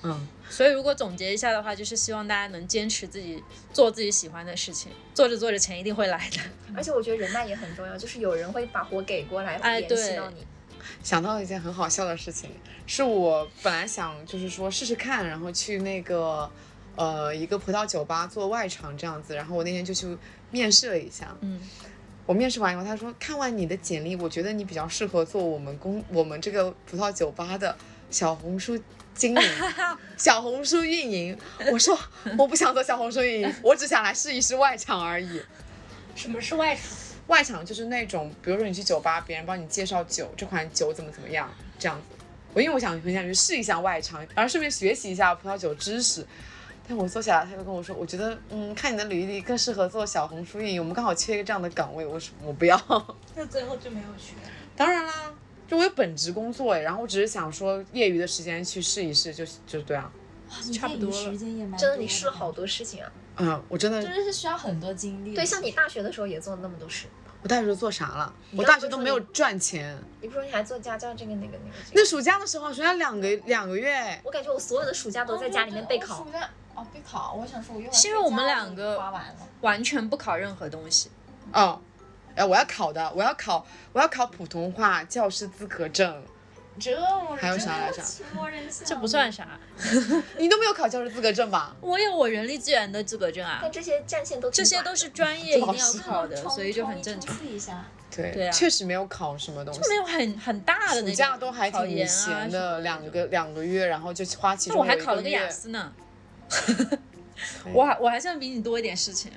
[0.07, 3.43] 嗯，所以如果总结一下的话，就是希望大家能坚持自己
[3.73, 6.39] 做自己喜欢的事情，做着做着钱一定会来的。
[6.75, 10.45] 而且我觉得人脉也很重要，就是有人会把活给过来，联系对到你。
[11.03, 12.49] 想到了一件很好笑的事情，
[12.85, 16.49] 是我本来想就是说试试看，然后去那个
[16.95, 20.17] 呃一个葡萄酒吧做外场这样子，然后我那天就去
[20.49, 21.35] 面试了一下。
[21.41, 21.59] 嗯，
[22.25, 27.77] 我面试完以后，他说看完你的简历，我觉得你比较适合做我们公我们这个葡萄酒吧的
[28.09, 28.79] 小红书
[29.17, 29.41] 经营、
[30.15, 31.37] 小红书运营。
[31.71, 31.97] 我说
[32.37, 35.41] 我不想做小红书运营，我只想来试一试外场而已。
[36.15, 36.83] 什么是外场？
[37.27, 42.23] 外场就是那种，比如说你去酒吧，别人帮你介绍酒，这款酒怎么怎么样，这样子。
[42.53, 46.25] 我因为我想很想去试一下外场，然后顺便学习一下葡萄酒知识。
[46.87, 52.05] 但我坐下来，他就跟我说，我觉得嗯，看你的履历更适合做小红书运营，我们刚好缺一个这样的岗位。
[52.05, 52.81] 我说我不要。
[53.35, 54.35] 那最后就没有去。
[54.77, 55.33] 当然啦，
[55.67, 60.11] 就我有本职工作哎，然后我只是想说业余的时间去试一试，就就对啊。
[60.73, 63.11] 差不多了时间也蛮真的，你试了好多事情啊。
[63.35, 65.35] 嗯，我真的真的是需要很多精力。
[65.35, 67.07] 对，像你大学的时候也做了那么多事。
[67.43, 68.33] 我大学做啥了？
[68.55, 69.97] 我大学都没有赚钱。
[70.21, 71.77] 你不说你还做家教这个那个那个？
[71.93, 76.23] 那暑假的时候，暑假两个两个月，我感觉我所有的暑假都在家里面备考。
[76.23, 78.99] 暑假哦，备考，我想说我用来是因为我们两个。
[79.61, 81.11] 完全不考任何东西。
[81.51, 81.81] 哦，
[82.37, 86.23] 哎，我要考的，我要考，我要考普通话教师资格证。
[86.79, 86.95] 这
[87.35, 88.03] 还有啥来着
[88.85, 89.59] 这不算啥，
[90.37, 91.75] 你都没有考教师资格证吧？
[91.81, 97.47] 我有我人力资源的资格证啊但，这些战线都这些都是专业一定要考的，所以就很正常冲。
[97.47, 97.83] 一下。
[98.15, 99.81] 对，对啊确实没有考什么东西。
[99.81, 105.91] 就没有很很大的那暑种假都还挺闲的，两个两个月，然后就花其中那 我还有一个月考了个雅，思呢，
[107.73, 109.31] 我还我还算比你多一点事情。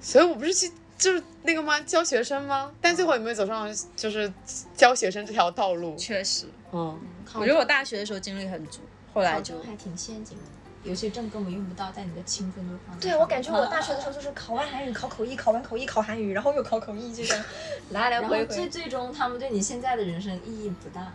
[0.00, 1.80] 所以我不是去就是那个吗？
[1.80, 2.72] 教学生吗？
[2.80, 4.32] 但最后有没有走上就是
[4.74, 5.94] 教学生这条道路。
[5.96, 6.98] 确实，嗯，
[7.34, 8.80] 我觉得我大学的时候精力很足，
[9.12, 10.44] 后来就还挺陷阱的，
[10.84, 17.44] 有些证根本用不到，在你的青春都放在对，我感觉我大学的时候就是考完韩语考口译，考完口译考韩语，然后又考口译，就这样
[17.90, 18.68] 来来回回最。
[18.68, 21.12] 最终他们对你现在的人生意义不大，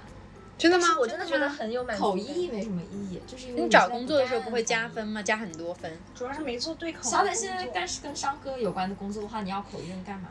[0.61, 0.95] 真的吗？
[0.99, 5.23] 我真的觉得很有满足口译没什么意义，就是因为你找工作的时候不会加分吗？
[5.23, 5.91] 加很多分。
[6.13, 7.01] 主要是没做对口。
[7.01, 10.29] 小磊现在干是跟商科有关的工作的话，你要口译能干嘛？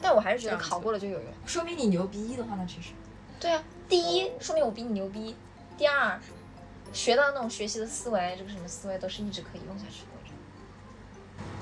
[0.00, 1.30] 但我还是觉得考过了就有用。
[1.44, 2.92] 说明你牛逼的话，那确实。
[3.38, 5.36] 对啊，第一说明我比你牛逼，
[5.76, 6.18] 第二
[6.94, 10.08] 学到那种学习的思维，这个什么思维都是一直可以用下去的。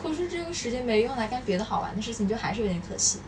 [0.00, 3.18] 可是这个时间没用来干别的好玩的事情，就还是有点可惜。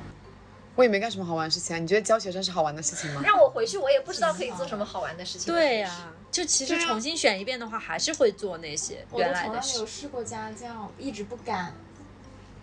[0.78, 1.78] 我也没干什么好玩的事情啊。
[1.80, 3.20] 你觉得教学生是好玩的事情吗？
[3.24, 5.52] 让我回去，我也不知道可以做什么好玩的事情。
[5.52, 9.86] 对呀、就其实重新选一遍的话，还是会做那些原我从来没来的事有。
[9.86, 11.74] 试过家教，一直不敢。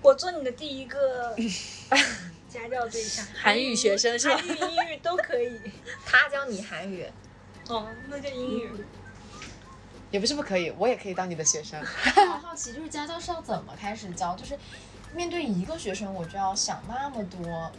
[0.01, 1.36] 我做你的第一个
[2.47, 5.59] 家教对象，韩语学生是吧韩语、英语都可以。
[6.07, 7.05] 他教你韩语，
[7.68, 8.72] 哦，那就英语。
[10.09, 11.84] 也不是不可以，我也可以当你的学生。
[11.84, 14.34] 好 好奇，就是家教是要怎么开始教？
[14.38, 14.57] 就是
[15.13, 17.70] 面对一个学生，我就要想那么多。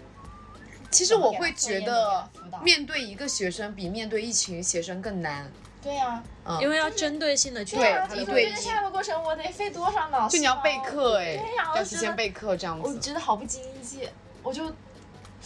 [0.97, 2.26] 其实我会觉得
[2.62, 5.53] 面对一个学生比面对一群学生更难。
[5.82, 12.88] 对呀、嗯，因为要针对性的去对找他的一对一这个下的过程，我得费多少脑就你要备课哎、对呀、我要就觉得提前备课这样子。
[12.88, 14.09] 我觉得好不经济，
[14.42, 14.72] 我就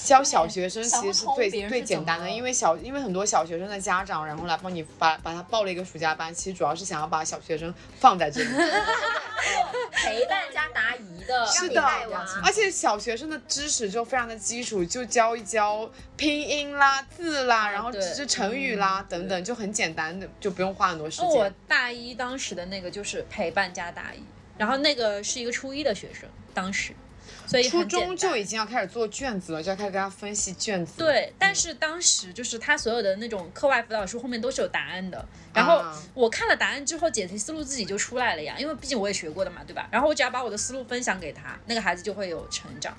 [0.04, 8.48] 教小学生其实是最最简单的，因为小因为很多小学生的家长，然后来帮你把把他报了一个暑假班，其实主要是想要把小学生放在这里。
[9.92, 11.82] 陪伴加答疑的， 是的。
[12.42, 21.54] 而且小学生的知识就非常的基础，就教一教拼音啦、字啦，然后对只是成语啦、等等，就很简单的，就不用花很多时间我间。
[21.68, 24.22] 大一当时的那个就是陪伴加答疑，
[24.56, 26.94] 然后那个是一个初一的学生，当时，
[27.50, 30.92] 所以初中就已经要开始做卷子了，就要开始跟他分析卷子。
[30.96, 39.88] 对，但是当时就是他所有的那种课外辅导书后面都是有答案的，然后啊我看了答案之后，解题思路自己就出来了呀，因为毕竟我也学过的嘛，对吧？
[39.90, 42.96] 然后我只要把我的思路分享给他，那个孩子就会有成长，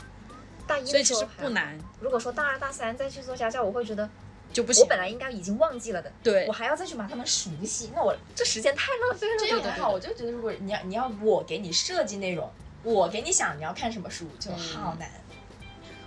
[0.68, 4.10] 大一所以其实的时候不难，如果说大二大三再去做家教，我会觉得
[4.52, 4.90] 就不行我。
[4.90, 9.36] 本来应该已经忘记了的，对我还要再去把他们熟悉，那我这时间太浪费了。
[9.40, 12.52] 这个的话，我就觉得如果你要你要我给你设计内容，
[12.84, 15.10] 我给你想你要看什么书，就好难。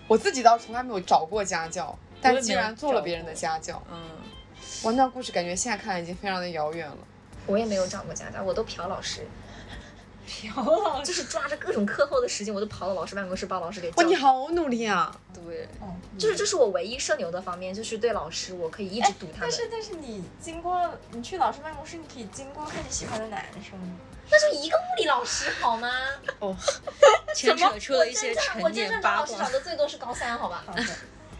[0.07, 4.03] 我自己倒从来没有找过家教，但既然做了别人的家教，嗯，
[4.83, 6.99] 哇，那故事感觉现在看来已经非常的遥远了。
[7.47, 9.27] 我也没有找过家教，我都朴老师，
[10.27, 14.15] 朴老师，就是抓着各种课后的时间，我就跑到老师办公室把老师给哇，叫你。
[14.17, 15.15] 好努力啊！
[15.33, 19.41] 对，哦，就是这是我唯一社牛的方面，就是对老师我可以一直堵他们。
[19.43, 23.79] 但是但是你经过你去老师办公室，你可以经过看你喜欢的男生。
[24.31, 25.91] 那就一个物理老师好吗？
[26.39, 26.57] 哦，
[27.35, 29.59] 牵扯出了一些我真正我成真正年八卦找老师找。
[29.59, 30.65] 的最多是高三，好吧？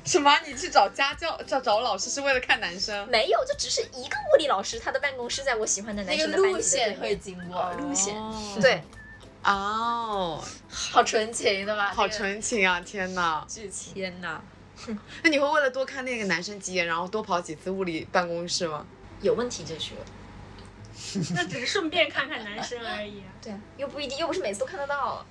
[0.05, 0.39] 什么？
[0.47, 3.09] 你去找家教找找老师是为了看男生？
[3.09, 7.17] 没有，就只是一个物理老师，他的办公室在我喜欢的男生的班级的线会。
[7.17, 8.83] 经过路线，哦对，
[9.43, 11.93] 哦，好纯情的吧？
[11.95, 12.81] 好纯情啊！
[12.81, 13.45] 天哪！
[13.49, 13.95] 剧情。
[13.95, 14.43] 天哪！
[15.23, 18.85] 那你会为了多看那个男生几眼，然后多跑几次物理办公室吗？
[19.23, 20.01] 有问题就去了。
[21.35, 23.33] 那只是顺便看看男生而已啊。
[23.41, 25.25] 对啊，又不一定，又不是每次都看得到。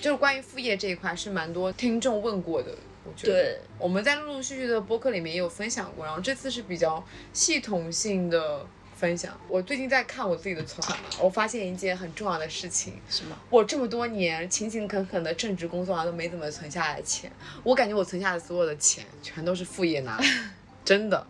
[0.00, 2.72] 就是关于副业这一块，是蛮多听众问过的。
[3.04, 9.38] 我觉得，对，我们在陆陆续续的播客里面也有分享过，然后这次是比较系统性的分享。
[9.48, 13.36] 我最近在看我自己的存款嘛，我发现一件很重要的事情，什么？
[13.50, 17.30] 我这么多年勤勤恳恳的正职工作啊，都没怎么存下来钱。
[17.64, 20.24] 我感觉我存下的所有的钱，全都是副业拿的，
[20.84, 21.26] 真的。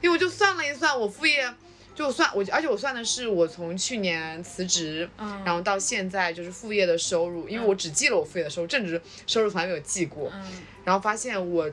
[0.00, 1.48] 因为我就算了一算，我副业
[1.94, 5.42] 就算我，而且我算的是我从去年辞职，嗯。
[5.44, 10.62] 然后到现在就是副业的收入，因为我只记了我副业的收入，正职收入从来没有记过，嗯。
[10.84, 11.70] 然后发现我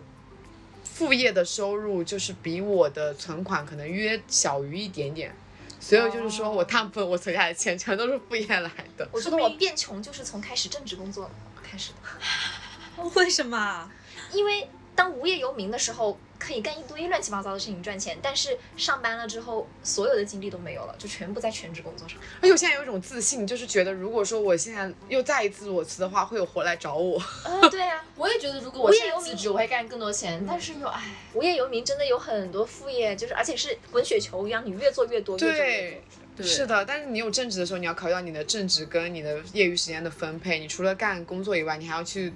[0.84, 5.34] 副业的收入就是比我的存款可能约小于一点点。
[5.82, 11.32] 所以就是说我大部分我存下来的钱全都是副业来的，我觉得我变穷就是从开始正职工作
[11.64, 13.90] 开始的， 为什么？
[14.34, 22.18] 因为当无业游民的时候，可以干一堆乱七八糟的事情赚钱，但是上班了之后，所有的精力都没有了，就全部在全职工作上。
[22.42, 27.22] 而且我现在有一种自信，就是觉得如果说我现在又再一次裸辞的话，会有活来找我。
[27.44, 36.02] 呃，对啊，我也觉得，如果我现在辞职，我会干更多钱，但是又唉，无业游民真的有很多副业，就是而且是滚雪球一样，你越做越多，越做越多。
[36.38, 36.86] 对，是的。
[36.86, 40.60] 但是你有正职的时候，你要考虑到你的正职跟你的业余时间的分配。
[40.60, 42.34] 你除了干工作以外，你还要去，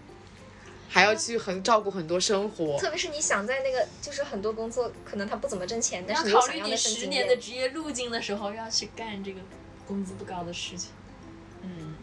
[0.93, 2.77] 还要去很照顾很多生活。
[2.77, 7.35] 特别是你想在那个，就是很多工作可能他不怎么挣钱，但是你要考虑你十年的。
[7.37, 9.39] 职业路径的时候，要去干这个
[9.87, 10.91] 工资不高的事情。
[11.63, 11.95] 嗯，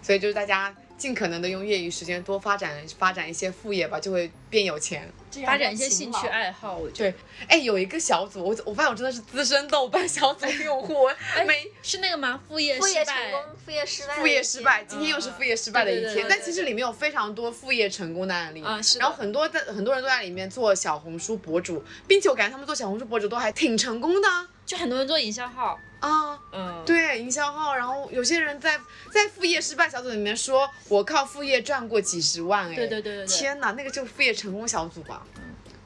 [0.00, 5.12] 所以就是大家尽可能的用业余时间多发展发展一些副业吧，就会变有钱。
[5.44, 7.10] 发展一些兴趣爱好，我觉得。
[7.10, 7.14] 对，
[7.48, 12.38] 哎，有一个小组，我我发现我真的是资深豆瓣小组用户，我 哎每是那个吗？
[12.46, 16.04] 副业副业成失败功，副业失败，副业失败，今天又是副业失败的一天。
[16.04, 24.28] 对对对对但其实里面有非常多副业成功的案例，啊是然后很多在很多人都在里面做小红书博主，并且我感觉他们做小红书博主都还挺成功的。
[24.64, 26.38] 就很多人做营销号，啊。
[26.52, 28.78] 嗯，对营销号，然后有些人在
[29.10, 35.26] 在副业失败小组里面说，我靠副业赚过几十万，哎，对对对天哪，那个就副业成功小组吧。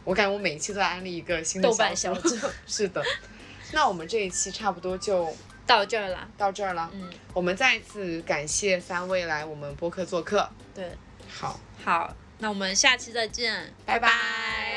[0.03, 2.49] 我感觉我每一期都在安利一个新的豆瓣小小组。
[2.67, 3.03] 是的，
[3.73, 5.33] 那我们这一期差不多就
[5.67, 6.91] 到这儿了，到这儿了。
[6.95, 10.49] 嗯，我们再次感谢三位来我们播客做客。
[10.75, 10.91] 对，
[11.29, 14.76] 好，好，那我们下期再见，拜拜。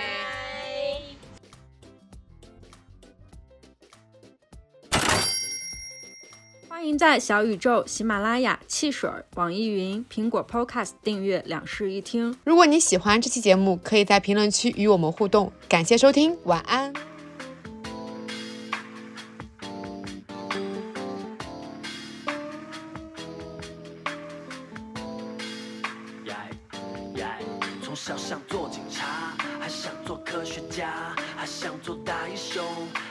[6.79, 12.33] 欢迎在小宇宙、喜马拉雅、汽水、网易云、苹果 Podcast 订阅两室一厅。
[12.45, 15.51] 如果你喜欢这期节目，可以在评论区与我们互动。
[15.67, 16.93] 感谢收听，晚安。
[27.83, 32.63] 从小想做警察，还想做科学家，还想做大英雄，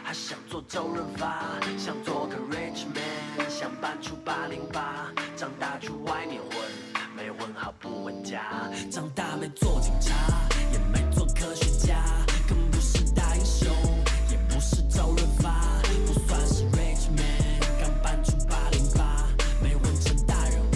[0.03, 1.45] 还想做周润发，
[1.77, 6.59] 想做个 rich man，想搬出八零八，长大去外面混，
[7.17, 8.43] 没混好不回家，
[8.91, 10.15] 长大没做警察，
[10.73, 12.03] 也没做科学家，
[12.49, 13.69] 更不是大英雄，
[14.31, 19.27] 也不是周润发，不算是 rich man，刚搬出八零八，
[19.63, 20.75] 没混成大人物，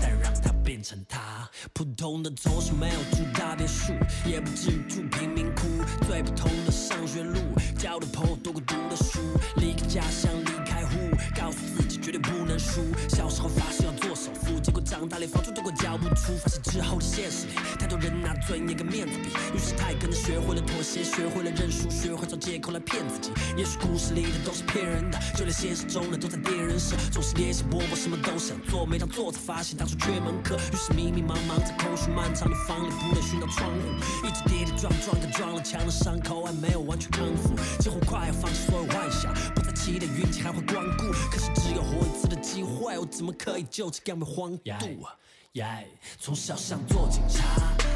[0.00, 1.48] 但让他变成他。
[1.72, 3.92] 普通的从小没有住大别墅，
[4.26, 5.62] 也不至于住贫民窟。
[6.06, 7.38] 最普通的上学路，
[7.78, 9.20] 交的朋友多过读的书。
[9.56, 10.96] 离开家乡，离开户，
[11.34, 12.82] 告诉自己绝对不能输。
[13.08, 16.32] 小时候发誓要做首富，结果长大连房租都快交不出。
[16.38, 23.30] 发现之后的现实里，太多人拿尊严跟面子比，于是他也跟着学会了妥协，学会了认输，学会找借口来骗自己。
[23.56, 30.56] 也许故事里的都是骗人的，就连现实中的都在骗人时，总是联系波波，什么都想做，没当做才发现当初缺门课。
[30.56, 41.06] 于是迷迷茫茫在空虚漫长的房里，不断寻找窗户，一直跌跌撞撞，可撞了墙的伤口还没有完全康复，几乎快要放弃所有幻想，不再期待运气还会光顾。
[41.30, 44.70] 可是只有活一次的机会，我怎么可以就此甘为荒度
[45.04, 45.16] 啊？
[45.54, 45.88] 耶，
[46.18, 47.42] 从小想做警察，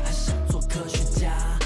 [0.04, 1.56] 还想做科学家，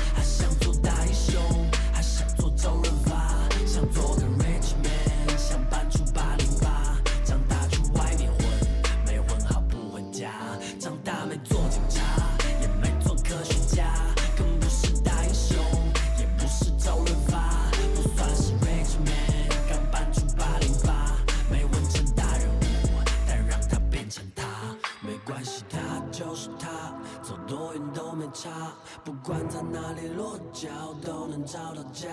[28.32, 28.72] 差，
[29.04, 30.68] 不管在哪里落脚
[31.02, 32.08] 都能找到家，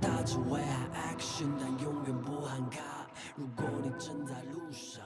[0.00, 5.05] 大智慧还 action，但永远不喊卡，如果你正在路上。